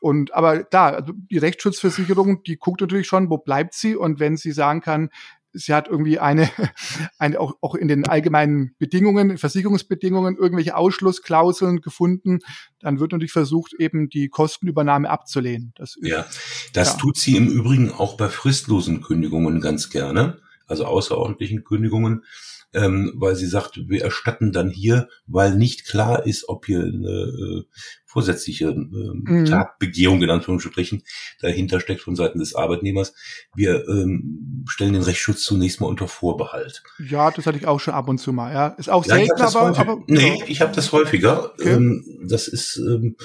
Und 0.00 0.34
aber 0.34 0.64
da, 0.64 0.88
also 0.88 1.12
die 1.14 1.38
Rechtsschutzversicherung, 1.38 2.42
die 2.42 2.56
guckt 2.56 2.80
natürlich 2.80 3.06
schon, 3.06 3.30
wo 3.30 3.38
bleibt 3.38 3.74
sie? 3.74 3.94
Und 3.94 4.18
wenn 4.18 4.36
sie 4.36 4.52
sagen 4.52 4.80
kann, 4.80 5.10
sie 5.52 5.74
hat 5.74 5.88
irgendwie 5.88 6.18
eine, 6.18 6.48
eine 7.18 7.40
auch, 7.40 7.54
auch 7.60 7.74
in 7.74 7.88
den 7.88 8.06
allgemeinen 8.06 8.74
Bedingungen, 8.78 9.38
Versicherungsbedingungen 9.38 10.36
irgendwelche 10.36 10.76
Ausschlussklauseln 10.76 11.80
gefunden, 11.80 12.38
dann 12.80 13.00
wird 13.00 13.12
natürlich 13.12 13.32
versucht, 13.32 13.74
eben 13.74 14.08
die 14.08 14.28
Kostenübernahme 14.28 15.08
abzulehnen. 15.08 15.72
Das 15.76 15.96
ist, 15.96 16.08
ja, 16.08 16.26
das 16.72 16.92
ja. 16.92 16.98
tut 16.98 17.18
sie 17.18 17.36
im 17.36 17.48
Übrigen 17.48 17.90
auch 17.92 18.16
bei 18.16 18.28
fristlosen 18.28 19.02
Kündigungen 19.02 19.60
ganz 19.60 19.90
gerne, 19.90 20.38
also 20.66 20.84
außerordentlichen 20.84 21.64
Kündigungen 21.64 22.24
ähm, 22.72 23.12
weil 23.16 23.34
sie 23.34 23.46
sagt, 23.46 23.88
wir 23.88 24.02
erstatten 24.02 24.52
dann 24.52 24.70
hier, 24.70 25.08
weil 25.26 25.54
nicht 25.56 25.86
klar 25.86 26.26
ist, 26.26 26.48
ob 26.48 26.66
hier 26.66 26.80
eine 26.80 27.08
äh, 27.08 27.64
vorsätzliche 28.04 28.66
äh, 28.66 28.74
mhm. 28.74 29.44
Tatbegehung 29.44 30.22
in 30.22 30.30
Anführungsstrichen 30.30 31.02
dahinter 31.40 31.80
steckt 31.80 32.02
von 32.02 32.16
Seiten 32.16 32.38
des 32.38 32.54
Arbeitnehmers. 32.54 33.14
Wir 33.54 33.88
ähm, 33.88 34.64
stellen 34.68 34.92
den 34.92 35.02
Rechtsschutz 35.02 35.42
zunächst 35.42 35.80
mal 35.80 35.86
unter 35.86 36.08
Vorbehalt. 36.08 36.82
Ja, 36.98 37.30
das 37.30 37.46
hatte 37.46 37.58
ich 37.58 37.66
auch 37.66 37.80
schon 37.80 37.94
ab 37.94 38.08
und 38.08 38.18
zu 38.18 38.32
mal. 38.32 38.52
Ja, 38.52 38.68
ist 38.68 38.90
auch 38.90 39.04
ja, 39.04 39.16
selten, 39.16 39.40
aber, 39.40 39.78
aber 39.78 40.02
nee, 40.06 40.42
ich 40.46 40.60
habe 40.60 40.74
das 40.74 40.92
häufiger. 40.92 41.52
Okay. 41.54 41.70
Ähm, 41.70 42.04
das 42.26 42.48
ist 42.48 42.76
ähm, 42.76 43.16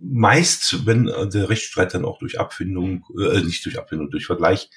meist, 0.00 0.86
wenn 0.86 1.06
der 1.06 1.48
Rechtsstreit 1.48 1.94
dann 1.94 2.04
auch 2.04 2.18
durch 2.18 2.38
Abfindung, 2.38 3.04
äh, 3.18 3.40
nicht 3.40 3.64
durch 3.64 3.78
Abfindung, 3.78 4.10
durch 4.10 4.26
Vergleich 4.26 4.70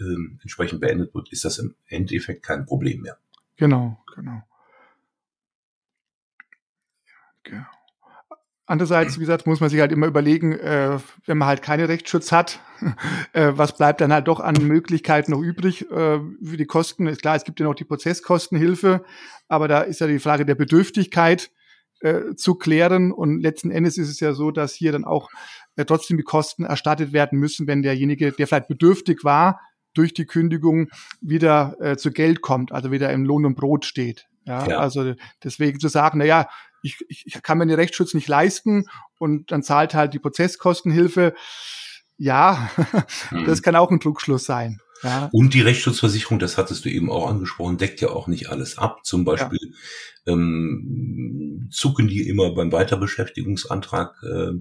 ähm, 0.00 0.38
entsprechend 0.42 0.80
beendet 0.80 1.14
wird, 1.14 1.30
ist 1.30 1.44
das 1.44 1.58
im 1.58 1.74
Endeffekt 1.86 2.42
kein 2.42 2.66
Problem 2.66 3.02
mehr. 3.02 3.18
Genau, 3.60 3.98
genau. 4.14 4.42
genau. 7.42 7.66
Andererseits, 8.64 9.16
wie 9.16 9.20
gesagt, 9.20 9.46
muss 9.46 9.60
man 9.60 9.68
sich 9.68 9.80
halt 9.80 9.92
immer 9.92 10.06
überlegen, 10.06 10.52
äh, 10.52 10.98
wenn 11.26 11.36
man 11.36 11.48
halt 11.48 11.60
keinen 11.60 11.84
Rechtsschutz 11.84 12.32
hat, 12.32 12.60
äh, 13.34 13.52
was 13.56 13.76
bleibt 13.76 14.00
dann 14.00 14.14
halt 14.14 14.28
doch 14.28 14.40
an 14.40 14.54
Möglichkeiten 14.62 15.32
noch 15.32 15.42
übrig 15.42 15.90
äh, 15.90 16.20
für 16.20 16.56
die 16.56 16.64
Kosten? 16.64 17.06
Ist 17.06 17.20
klar, 17.20 17.36
es 17.36 17.44
gibt 17.44 17.60
ja 17.60 17.66
noch 17.66 17.74
die 17.74 17.84
Prozesskostenhilfe, 17.84 19.04
aber 19.46 19.68
da 19.68 19.82
ist 19.82 20.00
ja 20.00 20.06
die 20.06 20.20
Frage 20.20 20.46
der 20.46 20.54
Bedürftigkeit 20.54 21.50
äh, 22.00 22.34
zu 22.36 22.54
klären. 22.54 23.12
Und 23.12 23.42
letzten 23.42 23.70
Endes 23.70 23.98
ist 23.98 24.08
es 24.08 24.20
ja 24.20 24.32
so, 24.32 24.52
dass 24.52 24.72
hier 24.72 24.92
dann 24.92 25.04
auch 25.04 25.28
äh, 25.76 25.84
trotzdem 25.84 26.16
die 26.16 26.22
Kosten 26.22 26.64
erstattet 26.64 27.12
werden 27.12 27.38
müssen, 27.38 27.66
wenn 27.66 27.82
derjenige, 27.82 28.32
der 28.32 28.46
vielleicht 28.46 28.68
bedürftig 28.68 29.22
war, 29.22 29.60
durch 29.94 30.14
die 30.14 30.26
Kündigung 30.26 30.88
wieder 31.20 31.76
äh, 31.80 31.96
zu 31.96 32.12
Geld 32.12 32.40
kommt, 32.40 32.72
also 32.72 32.90
wieder 32.90 33.12
im 33.12 33.24
Lohn 33.24 33.46
und 33.46 33.56
Brot 33.56 33.84
steht. 33.84 34.26
Ja, 34.46 34.66
ja. 34.66 34.78
also 34.78 35.14
deswegen 35.44 35.80
zu 35.80 35.88
sagen, 35.88 36.18
na 36.18 36.24
ja, 36.24 36.48
ich, 36.82 36.96
ich, 37.08 37.24
ich 37.26 37.42
kann 37.42 37.58
mir 37.58 37.66
den 37.66 37.76
Rechtsschutz 37.76 38.14
nicht 38.14 38.28
leisten 38.28 38.86
und 39.18 39.52
dann 39.52 39.62
zahlt 39.62 39.94
halt 39.94 40.14
die 40.14 40.18
Prozesskostenhilfe. 40.18 41.34
Ja, 42.16 42.70
hm. 43.28 43.44
das 43.44 43.62
kann 43.62 43.76
auch 43.76 43.90
ein 43.90 44.00
Trugschluss 44.00 44.44
sein. 44.44 44.80
Ja. 45.02 45.30
Und 45.32 45.54
die 45.54 45.62
Rechtsschutzversicherung, 45.62 46.38
das 46.38 46.58
hattest 46.58 46.84
du 46.84 46.90
eben 46.90 47.10
auch 47.10 47.26
angesprochen, 47.26 47.78
deckt 47.78 48.00
ja 48.00 48.10
auch 48.10 48.26
nicht 48.26 48.50
alles 48.50 48.76
ab. 48.76 49.04
Zum 49.04 49.24
Beispiel 49.24 49.58
ja. 50.26 50.32
ähm, 50.34 51.68
zucken 51.70 52.06
die 52.06 52.28
immer 52.28 52.54
beim 52.54 52.70
Weiterbeschäftigungsantrag 52.70 54.14
äh, 54.22 54.52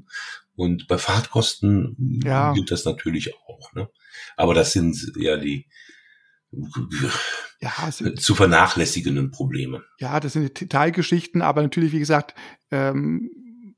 und 0.56 0.88
bei 0.88 0.98
Fahrtkosten 0.98 2.22
ja. 2.24 2.54
gilt 2.54 2.72
das 2.72 2.86
natürlich 2.86 3.34
auch. 3.48 3.74
Ne? 3.74 3.90
Aber 4.38 4.54
das 4.54 4.72
sind 4.72 5.14
ja 5.16 5.38
die 5.38 5.68
ja, 7.62 7.90
zu 8.16 8.36
vernachlässigenden 8.36 9.32
Probleme. 9.32 9.84
Ja, 10.00 10.20
das 10.20 10.34
sind 10.34 10.60
Detailgeschichten, 10.60 11.42
aber 11.42 11.62
natürlich, 11.62 11.92
wie 11.92 12.00
gesagt, 12.00 12.34
ähm, 12.72 13.76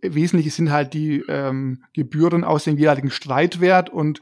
wesentlich 0.00 0.54
sind 0.54 0.70
halt 0.70 0.94
die 0.94 1.22
ähm, 1.28 1.84
Gebühren 1.92 2.44
aus 2.44 2.64
dem 2.64 2.78
jeweiligen 2.78 3.10
Streitwert 3.10 3.90
und 3.90 4.20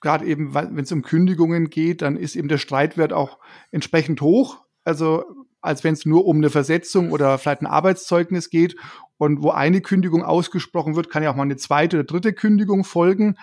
gerade 0.00 0.26
eben, 0.26 0.54
wenn 0.54 0.78
es 0.78 0.92
um 0.92 1.02
Kündigungen 1.02 1.70
geht, 1.70 2.02
dann 2.02 2.16
ist 2.16 2.36
eben 2.36 2.48
der 2.48 2.58
Streitwert 2.58 3.12
auch 3.12 3.38
entsprechend 3.70 4.20
hoch. 4.20 4.64
Also 4.84 5.24
als 5.60 5.84
wenn 5.84 5.94
es 5.94 6.06
nur 6.06 6.24
um 6.26 6.36
eine 6.36 6.50
Versetzung 6.50 7.10
oder 7.10 7.38
vielleicht 7.38 7.62
ein 7.62 7.66
Arbeitszeugnis 7.66 8.50
geht. 8.50 8.76
Und 9.16 9.42
wo 9.42 9.50
eine 9.50 9.80
Kündigung 9.80 10.22
ausgesprochen 10.22 10.94
wird, 10.94 11.10
kann 11.10 11.22
ja 11.22 11.30
auch 11.30 11.36
mal 11.36 11.42
eine 11.42 11.56
zweite 11.56 11.96
oder 11.96 12.04
dritte 12.04 12.32
Kündigung 12.32 12.84
folgen. 12.84 13.36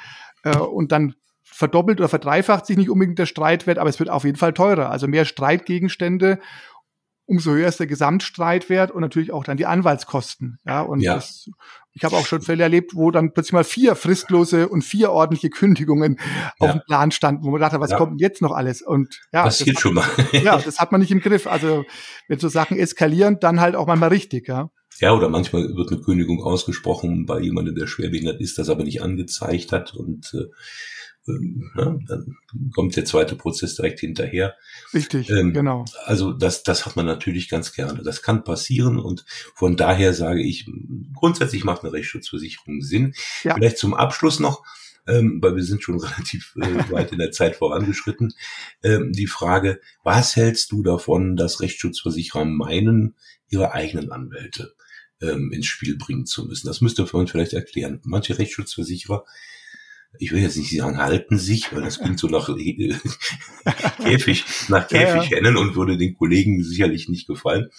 Äh, 0.44 0.58
und 0.58 0.92
dann 0.92 1.15
verdoppelt 1.46 2.00
oder 2.00 2.10
verdreifacht 2.10 2.66
sich 2.66 2.75
nicht 2.75 2.90
unbedingt 2.90 3.20
der 3.20 3.28
Streitwert, 3.28 3.78
aber 3.78 3.90
es 3.90 4.00
wird 4.00 4.10
auf 4.10 4.25
jeden 4.25 4.38
Fall 4.38 4.54
teurer. 4.54 4.90
Also 4.90 5.08
mehr 5.08 5.25
Streitgegenstände, 5.25 6.40
umso 7.28 7.52
höher 7.52 7.68
ist 7.68 7.80
der 7.80 7.88
Gesamtstreitwert 7.88 8.92
und 8.92 9.02
natürlich 9.02 9.32
auch 9.32 9.44
dann 9.44 9.58
die 9.58 9.66
Anwaltskosten. 9.66 10.60
Ja, 10.66 10.82
und 10.82 11.00
ja. 11.00 11.16
Das, 11.16 11.50
ich 11.94 12.04
habe 12.04 12.18
auch 12.18 12.25
schon 12.25 12.42
Fälle 12.42 12.64
erlebt, 12.64 12.94
wo 12.94 13.10
dann 13.10 13.34
plötzlich 13.34 13.54
mal 13.54 13.64
vier 13.64 13.96
fristlose 13.96 14.68
und 14.68 14.84
vier 14.84 15.12
ordentliche 15.12 15.50
Kündigungen 15.50 16.18
ja. 16.20 16.52
auf 16.60 16.72
dem 16.74 16.82
Plan 16.86 17.12
standen, 17.12 17.44
wo 17.44 17.52
man 17.52 17.62
dachte, 17.62 17.80
was 17.80 17.92
ja. 17.92 17.98
kommt 17.98 18.14
denn 18.14 18.20
jetzt 18.20 18.42
noch 18.42 18.52
alles? 18.52 18.82
Und 18.82 19.22
ja, 19.32 19.44
passiert 19.44 19.80
schon 19.80 19.94
mal. 19.94 20.06
ja, 20.34 20.58
das 20.58 20.80
hat 20.80 20.92
man 20.92 21.02
nicht 21.02 21.12
im 21.12 21.22
Griff. 21.22 21.48
Also 21.48 21.86
wenn 22.28 22.40
so 22.40 22.50
Sachen 22.50 22.78
eskalieren, 22.78 23.40
dann 23.40 23.62
halt 23.62 23.75
auch 23.75 23.88
manchmal 23.88 24.10
richtig, 24.10 24.48
ja. 24.48 24.70
Ja, 25.00 25.14
oder 25.14 25.30
manchmal 25.30 25.64
wird 25.75 25.92
eine 25.92 26.02
Kündigung 26.02 26.42
ausgesprochen 26.42 27.25
bei 27.25 27.40
jemandem, 27.40 27.75
der 27.75 27.88
schwerbehindert 27.88 28.40
ist, 28.40 28.58
das 28.58 28.70
aber 28.70 28.84
nicht 28.84 29.02
angezeigt 29.02 29.72
hat 29.72 29.94
und 29.94 30.34
äh, 30.34 30.46
ne, 31.27 32.00
dann 32.08 32.38
kommt 32.74 32.96
der 32.96 33.05
zweite 33.05 33.36
Prozess 33.36 33.75
direkt 33.75 34.00
hinterher. 34.00 34.55
Richtig, 34.94 35.29
ähm, 35.29 35.53
genau. 35.53 35.86
Also 36.05 36.32
das, 36.32 36.63
das 36.63 36.86
hat 36.86 36.96
man 36.96 37.05
natürlich 37.05 37.50
ganz 37.50 37.74
gerne. 37.74 38.01
Das 38.03 38.22
kann 38.22 38.44
passieren 38.44 39.00
und 39.00 39.25
von 39.55 39.75
daher 39.75 40.13
sage 40.13 40.44
ich, 40.44 40.70
grundsätzlich 41.13 41.63
macht 41.63 41.84
eine 41.84 41.94
Rechtsschutzversicherung 41.94 42.82
Sinn. 42.82 43.13
Ja. 43.44 43.55
Vielleicht 43.55 43.77
zum 43.77 43.94
Abschluss 43.94 44.39
noch, 44.39 44.63
ähm, 45.08 45.39
weil 45.41 45.55
wir 45.55 45.63
sind 45.63 45.84
schon 45.84 46.00
relativ 46.00 46.55
äh, 46.62 46.91
weit 46.91 47.12
in 47.12 47.20
der 47.20 47.32
Zeit 47.32 47.55
vorangeschritten, 47.55 48.34
ähm, 48.84 49.12
die 49.12 49.27
Frage, 49.27 49.82
was 50.03 50.36
hältst 50.36 50.72
du 50.72 50.84
davon, 50.84 51.36
dass 51.36 51.62
Rechtsschutzversicherer 51.62 52.46
meinen, 52.46 53.15
ihre 53.50 53.74
eigenen 53.74 54.12
Anwälte 54.12 54.75
ähm, 55.22 55.51
ins 55.51 55.67
Spiel 55.67 55.98
bringen 55.98 56.25
zu 56.25 56.46
müssen? 56.46 56.67
Das 56.67 56.82
müsste 56.82 57.08
man 57.13 57.27
vielleicht 57.27 57.53
erklären. 57.53 58.01
Manche 58.03 58.38
Rechtsschutzversicherer 58.38 59.25
ich 60.19 60.31
will 60.31 60.41
jetzt 60.41 60.57
nicht 60.57 60.75
sagen, 60.75 60.98
halten 60.98 61.38
sich, 61.38 61.74
weil 61.74 61.84
das 61.84 62.00
klingt 62.00 62.19
so 62.19 62.27
nach 62.27 62.50
Käfig, 64.03 64.45
nach 64.69 64.88
Käfighennen 64.88 65.57
und 65.57 65.75
würde 65.75 65.98
den 65.98 66.15
Kollegen 66.15 66.63
sicherlich 66.63 67.10
nicht 67.10 67.27
gefallen. 67.27 67.69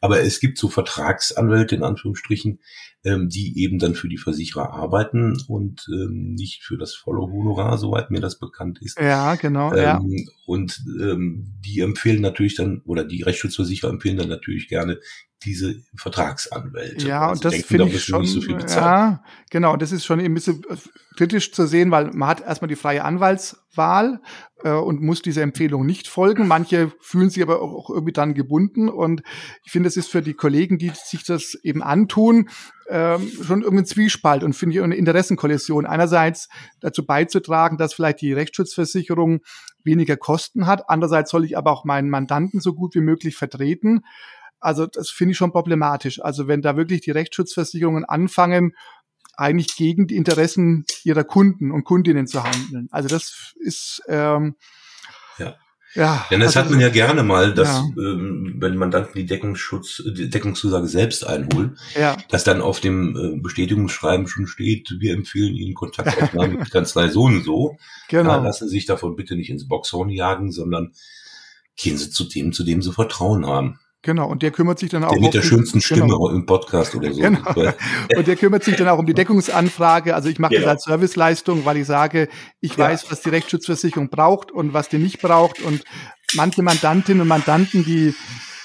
Aber 0.00 0.20
es 0.20 0.40
gibt 0.40 0.58
so 0.58 0.68
Vertragsanwälte 0.68 1.74
in 1.74 1.82
Anführungsstrichen, 1.82 2.60
ähm, 3.04 3.28
die 3.28 3.62
eben 3.62 3.78
dann 3.78 3.94
für 3.94 4.08
die 4.08 4.16
Versicherer 4.16 4.72
arbeiten 4.72 5.36
und 5.48 5.86
ähm, 5.92 6.34
nicht 6.34 6.62
für 6.62 6.78
das 6.78 6.94
volle 6.94 7.20
Honorar, 7.20 7.76
soweit 7.78 8.10
mir 8.10 8.20
das 8.20 8.38
bekannt 8.38 8.80
ist. 8.80 8.98
Ja, 8.98 9.34
genau. 9.34 9.72
Ähm, 9.74 9.82
ja. 9.82 10.00
Und 10.46 10.82
ähm, 11.00 11.54
die 11.64 11.80
empfehlen 11.80 12.22
natürlich 12.22 12.56
dann, 12.56 12.80
oder 12.86 13.04
die 13.04 13.22
Rechtsschutzversicherer 13.22 13.90
empfehlen 13.90 14.16
dann 14.16 14.28
natürlich 14.28 14.68
gerne 14.68 15.00
diese 15.44 15.76
Vertragsanwälte. 15.96 17.06
Ja, 17.06 17.30
und 17.30 17.44
das 17.44 17.54
finde 17.56 17.88
ich 17.88 18.04
schon, 18.04 18.24
so 18.24 18.40
ja, 18.40 19.22
genau, 19.50 19.76
das 19.76 19.92
ist 19.92 20.06
schon 20.06 20.20
ein 20.20 20.34
bisschen 20.34 20.62
äh, 20.68 20.76
kritisch 21.16 21.52
zu 21.52 21.66
sehen, 21.66 21.90
weil 21.90 22.10
man 22.12 22.28
hat 22.28 22.40
erstmal 22.40 22.68
die 22.68 22.76
freie 22.76 23.04
Anwaltswahl 23.74 24.20
äh, 24.62 24.70
und 24.70 25.02
muss 25.02 25.22
dieser 25.22 25.42
Empfehlung 25.42 25.86
nicht 25.86 26.08
folgen. 26.08 26.48
Manche 26.48 26.92
fühlen 27.00 27.30
sich 27.30 27.42
aber 27.42 27.60
auch 27.62 27.90
irgendwie 27.90 28.12
dann 28.12 28.34
gebunden 28.34 28.88
und 28.88 29.22
ich 29.64 29.72
finde, 29.72 29.88
es 29.88 29.96
ist 29.96 30.10
für 30.10 30.22
die 30.22 30.34
Kollegen, 30.34 30.78
die 30.78 30.90
sich 30.94 31.24
das 31.24 31.54
eben 31.62 31.82
antun, 31.82 32.48
ähm, 32.88 33.30
schon 33.42 33.62
irgendein 33.62 33.86
Zwiespalt 33.86 34.44
und 34.44 34.54
finde 34.54 34.76
ich 34.76 34.82
eine 34.82 34.96
Interessenkollision. 34.96 35.86
Einerseits 35.86 36.48
dazu 36.80 37.04
beizutragen, 37.04 37.78
dass 37.78 37.94
vielleicht 37.94 38.20
die 38.20 38.32
Rechtsschutzversicherung 38.32 39.40
weniger 39.84 40.16
Kosten 40.16 40.66
hat. 40.66 40.88
Andererseits 40.88 41.30
soll 41.30 41.44
ich 41.44 41.56
aber 41.56 41.72
auch 41.72 41.84
meinen 41.84 42.10
Mandanten 42.10 42.60
so 42.60 42.74
gut 42.74 42.94
wie 42.94 43.00
möglich 43.00 43.36
vertreten. 43.36 44.02
Also 44.60 44.86
das 44.86 45.10
finde 45.10 45.32
ich 45.32 45.36
schon 45.36 45.52
problematisch. 45.52 46.22
Also 46.22 46.48
wenn 46.48 46.62
da 46.62 46.76
wirklich 46.76 47.02
die 47.02 47.10
Rechtsschutzversicherungen 47.10 48.06
anfangen, 48.06 48.72
eigentlich 49.36 49.76
gegen 49.76 50.06
die 50.06 50.16
Interessen 50.16 50.84
ihrer 51.04 51.24
Kunden 51.24 51.70
und 51.70 51.84
Kundinnen 51.84 52.26
zu 52.26 52.42
handeln. 52.42 52.88
Also 52.90 53.08
das 53.08 53.54
ist 53.58 54.02
ähm, 54.08 54.56
ja. 55.38 55.56
Ja, 55.96 56.26
Denn 56.28 56.40
das 56.40 56.56
also, 56.56 56.60
hat 56.60 56.70
man 56.70 56.80
ja 56.80 56.88
gerne 56.88 57.22
mal, 57.22 57.54
dass 57.54 57.68
ja. 57.68 57.84
ähm, 57.96 58.56
wenn 58.58 58.76
Mandanten 58.76 59.14
die 59.14 59.26
Deckungsschutz, 59.26 60.02
die 60.04 60.28
Deckungszusage 60.28 60.88
selbst 60.88 61.24
einholen, 61.24 61.78
ja. 61.94 62.16
dass 62.30 62.42
dann 62.42 62.62
auf 62.62 62.80
dem 62.80 63.16
äh, 63.16 63.40
Bestätigungsschreiben 63.40 64.26
schon 64.26 64.48
steht, 64.48 64.96
wir 64.98 65.14
empfehlen 65.14 65.54
Ihnen 65.54 65.74
Kontaktaufnahme 65.74 66.58
mit 66.58 66.70
Kanzlei 66.72 67.08
so 67.10 67.22
und 67.22 67.44
so. 67.44 67.76
Genau. 68.08 68.28
Ja, 68.28 68.36
lassen 68.38 68.68
Sie 68.68 68.74
sich 68.74 68.86
davon 68.86 69.14
bitte 69.14 69.36
nicht 69.36 69.50
ins 69.50 69.68
Boxhorn 69.68 70.08
jagen, 70.08 70.50
sondern 70.50 70.94
gehen 71.76 71.96
Sie 71.96 72.10
zu 72.10 72.24
dem, 72.24 72.52
zu 72.52 72.64
dem 72.64 72.82
Sie 72.82 72.92
Vertrauen 72.92 73.46
haben. 73.46 73.78
Genau, 74.04 74.28
und 74.28 74.42
der 74.42 74.50
kümmert 74.50 74.78
sich 74.78 74.90
dann 74.90 75.02
auch. 75.02 75.12
Der 75.12 75.20
mit 75.20 75.32
der 75.32 75.40
die, 75.40 75.46
schönsten 75.46 75.80
Stimme 75.80 76.02
genau. 76.02 76.28
im 76.28 76.44
Podcast 76.44 76.94
oder 76.94 77.10
so. 77.10 77.22
Genau. 77.22 77.40
Und 78.16 78.26
der 78.26 78.36
kümmert 78.36 78.62
sich 78.62 78.76
dann 78.76 78.86
auch 78.88 78.98
um 78.98 79.06
die 79.06 79.14
Deckungsanfrage. 79.14 80.14
Also 80.14 80.28
ich 80.28 80.38
mache 80.38 80.52
genau. 80.52 80.66
das 80.66 80.72
als 80.72 80.84
Serviceleistung, 80.84 81.64
weil 81.64 81.78
ich 81.78 81.86
sage, 81.86 82.28
ich 82.60 82.76
ja. 82.76 82.84
weiß, 82.84 83.10
was 83.10 83.22
die 83.22 83.30
Rechtsschutzversicherung 83.30 84.10
braucht 84.10 84.52
und 84.52 84.74
was 84.74 84.90
die 84.90 84.98
nicht 84.98 85.22
braucht. 85.22 85.62
Und 85.62 85.84
manche 86.34 86.62
Mandantinnen 86.62 87.22
und 87.22 87.28
Mandanten, 87.28 87.82
die, 87.82 88.14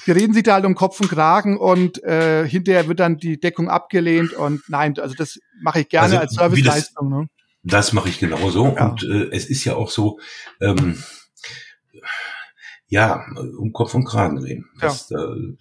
die 0.05 0.11
reden 0.11 0.33
sich 0.33 0.43
da 0.43 0.55
halt 0.55 0.65
um 0.65 0.75
Kopf 0.75 0.99
und 0.99 1.07
Kragen 1.07 1.57
und 1.57 2.03
äh, 2.03 2.45
hinterher 2.45 2.89
wird 2.89 2.99
dann 2.99 3.15
die 3.15 3.39
Deckung 3.39 3.69
abgelehnt. 3.69 4.33
Und 4.33 4.61
nein, 4.67 4.99
also 4.99 5.15
das 5.15 5.39
mache 5.61 5.79
ich 5.79 5.87
gerne 5.87 6.05
also, 6.05 6.17
als 6.17 6.33
Serviceleistung. 6.33 7.11
Das, 7.11 7.19
ne? 7.19 7.27
das 7.63 7.93
mache 7.93 8.09
ich 8.09 8.19
genauso. 8.19 8.75
Ja. 8.75 8.87
Und 8.87 9.03
äh, 9.03 9.29
es 9.31 9.49
ist 9.49 9.63
ja 9.63 9.75
auch 9.75 9.89
so, 9.89 10.19
ähm, 10.59 11.01
ja, 12.89 13.25
um 13.57 13.71
Kopf 13.71 13.93
und 13.93 14.05
Kragen 14.05 14.39
reden. 14.39 14.65
Das, 14.79 15.09
ja. 15.09 15.23
äh, 15.23 15.55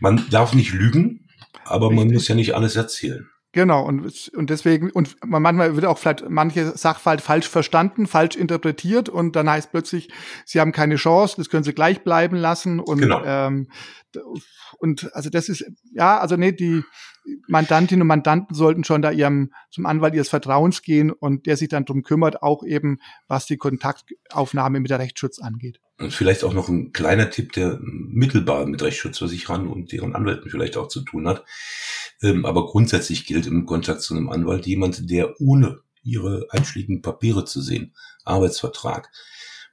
man 0.00 0.24
darf 0.30 0.54
nicht 0.54 0.72
lügen, 0.72 1.26
aber 1.64 1.88
Richtig. 1.88 2.04
man 2.04 2.14
muss 2.14 2.28
ja 2.28 2.34
nicht 2.34 2.54
alles 2.54 2.76
erzählen. 2.76 3.28
Genau, 3.52 3.82
und, 3.82 4.30
und 4.36 4.50
deswegen, 4.50 4.90
und 4.90 5.16
manchmal 5.24 5.74
wird 5.74 5.86
auch 5.86 5.96
vielleicht 5.96 6.28
manche 6.28 6.76
Sachverhalt 6.76 7.22
falsch 7.22 7.48
verstanden, 7.48 8.06
falsch 8.06 8.36
interpretiert 8.36 9.08
und 9.08 9.36
dann 9.36 9.48
heißt 9.48 9.70
plötzlich, 9.70 10.10
sie 10.44 10.60
haben 10.60 10.70
keine 10.70 10.96
Chance, 10.96 11.36
das 11.38 11.48
können 11.48 11.64
sie 11.64 11.72
gleich 11.72 12.04
bleiben 12.04 12.36
lassen. 12.36 12.78
Und, 12.78 13.00
genau. 13.00 13.22
ähm, 13.24 13.68
und 14.78 15.14
also 15.14 15.30
das 15.30 15.48
ist, 15.48 15.64
ja, 15.92 16.18
also 16.18 16.36
nee, 16.36 16.52
die 16.52 16.84
Mandantinnen 17.46 18.02
und 18.02 18.08
Mandanten 18.08 18.54
sollten 18.54 18.84
schon 18.84 19.00
da 19.00 19.10
ihrem 19.10 19.52
zum 19.70 19.86
Anwalt 19.86 20.14
ihres 20.14 20.28
Vertrauens 20.28 20.82
gehen 20.82 21.10
und 21.10 21.46
der 21.46 21.56
sich 21.56 21.68
dann 21.68 21.86
drum 21.86 22.02
kümmert, 22.02 22.42
auch 22.42 22.62
eben, 22.64 22.98
was 23.28 23.46
die 23.46 23.56
Kontaktaufnahme 23.56 24.80
mit 24.80 24.90
der 24.90 24.98
Rechtsschutz 24.98 25.38
angeht. 25.38 25.80
Und 25.98 26.14
vielleicht 26.14 26.44
auch 26.44 26.52
noch 26.52 26.68
ein 26.68 26.92
kleiner 26.92 27.28
Tipp, 27.28 27.52
der 27.52 27.78
mittelbar 27.82 28.66
mit 28.66 28.82
Rechtsschutzversicherern 28.82 29.66
und 29.66 29.90
deren 29.90 30.14
Anwälten 30.14 30.50
vielleicht 30.50 30.76
auch 30.76 30.88
zu 30.88 31.00
tun 31.02 31.26
hat. 31.26 31.44
Ähm, 32.22 32.44
aber 32.46 32.66
grundsätzlich 32.66 33.26
gilt 33.26 33.46
im 33.46 33.66
Kontakt 33.66 34.02
zu 34.02 34.14
einem 34.14 34.28
Anwalt 34.28 34.66
jemand, 34.66 35.10
der 35.10 35.40
ohne 35.40 35.80
ihre 36.04 36.46
einschlägigen 36.50 37.02
Papiere 37.02 37.44
zu 37.44 37.60
sehen, 37.60 37.94
Arbeitsvertrag, 38.24 39.10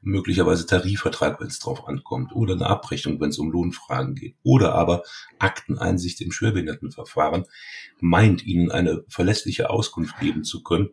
möglicherweise 0.01 0.65
Tarifvertrag, 0.65 1.39
wenn 1.39 1.47
es 1.47 1.59
drauf 1.59 1.87
ankommt, 1.87 2.33
oder 2.33 2.53
eine 2.53 2.67
Abrechnung, 2.67 3.19
wenn 3.21 3.29
es 3.29 3.39
um 3.39 3.51
Lohnfragen 3.51 4.15
geht, 4.15 4.35
oder 4.43 4.73
aber 4.73 5.03
Akteneinsicht 5.39 6.21
im 6.21 6.31
Schwerbehindertenverfahren, 6.31 7.45
meint 7.99 8.45
ihnen 8.45 8.71
eine 8.71 9.03
verlässliche 9.09 9.69
Auskunft 9.69 10.19
geben 10.19 10.43
zu 10.43 10.63
können, 10.63 10.89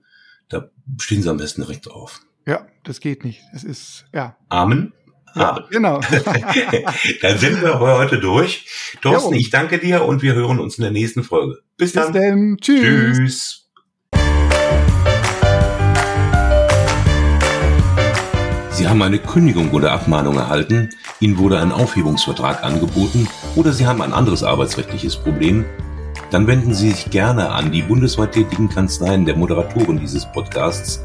da 0.49 0.71
stehen 0.99 1.23
sie 1.23 1.31
am 1.31 1.38
besten 1.38 1.62
direkt 1.62 1.90
auf. 1.90 2.21
Ja, 2.47 2.66
das 2.85 3.01
geht 3.01 3.25
nicht. 3.25 3.42
Es 3.55 3.64
ist, 3.64 4.05
ja. 4.12 4.37
Amen. 4.49 4.92
Ja, 5.35 5.64
genau. 5.71 6.01
dann 7.23 7.38
sind 7.38 7.62
wir 7.62 7.79
heute 7.79 8.18
durch. 8.18 8.66
Thorsten, 9.01 9.35
jo. 9.35 9.40
ich 9.40 9.51
danke 9.51 9.79
dir 9.79 10.05
und 10.05 10.23
wir 10.23 10.35
hören 10.35 10.59
uns 10.59 10.77
in 10.79 10.83
der 10.83 10.90
nächsten 10.90 11.25
Folge. 11.25 11.59
Bis, 11.77 11.92
Bis 11.92 12.03
dann. 12.05 12.12
dann. 12.12 12.57
Tschüss. 12.61 13.16
Tschüss. 13.16 13.59
Sie 18.71 18.88
haben 18.88 19.03
eine 19.03 19.18
Kündigung 19.18 19.71
oder 19.71 19.92
Abmahnung 19.92 20.37
erhalten, 20.37 20.90
Ihnen 21.21 21.38
wurde 21.38 21.61
ein 21.61 21.71
Aufhebungsvertrag 21.71 22.64
angeboten 22.64 23.29
oder 23.55 23.73
Sie 23.73 23.87
haben 23.87 24.03
ein 24.03 24.12
anderes 24.12 24.42
arbeitsrechtliches 24.42 25.16
Problem, 25.16 25.64
dann 26.31 26.47
wenden 26.47 26.75
Sie 26.75 26.90
sich 26.90 27.11
gerne 27.11 27.51
an 27.51 27.71
die 27.71 27.83
bundesweit 27.83 28.33
tätigen 28.33 28.68
Kanzleien 28.68 29.25
der 29.25 29.37
Moderatoren 29.37 30.01
dieses 30.01 30.27
Podcasts, 30.33 31.05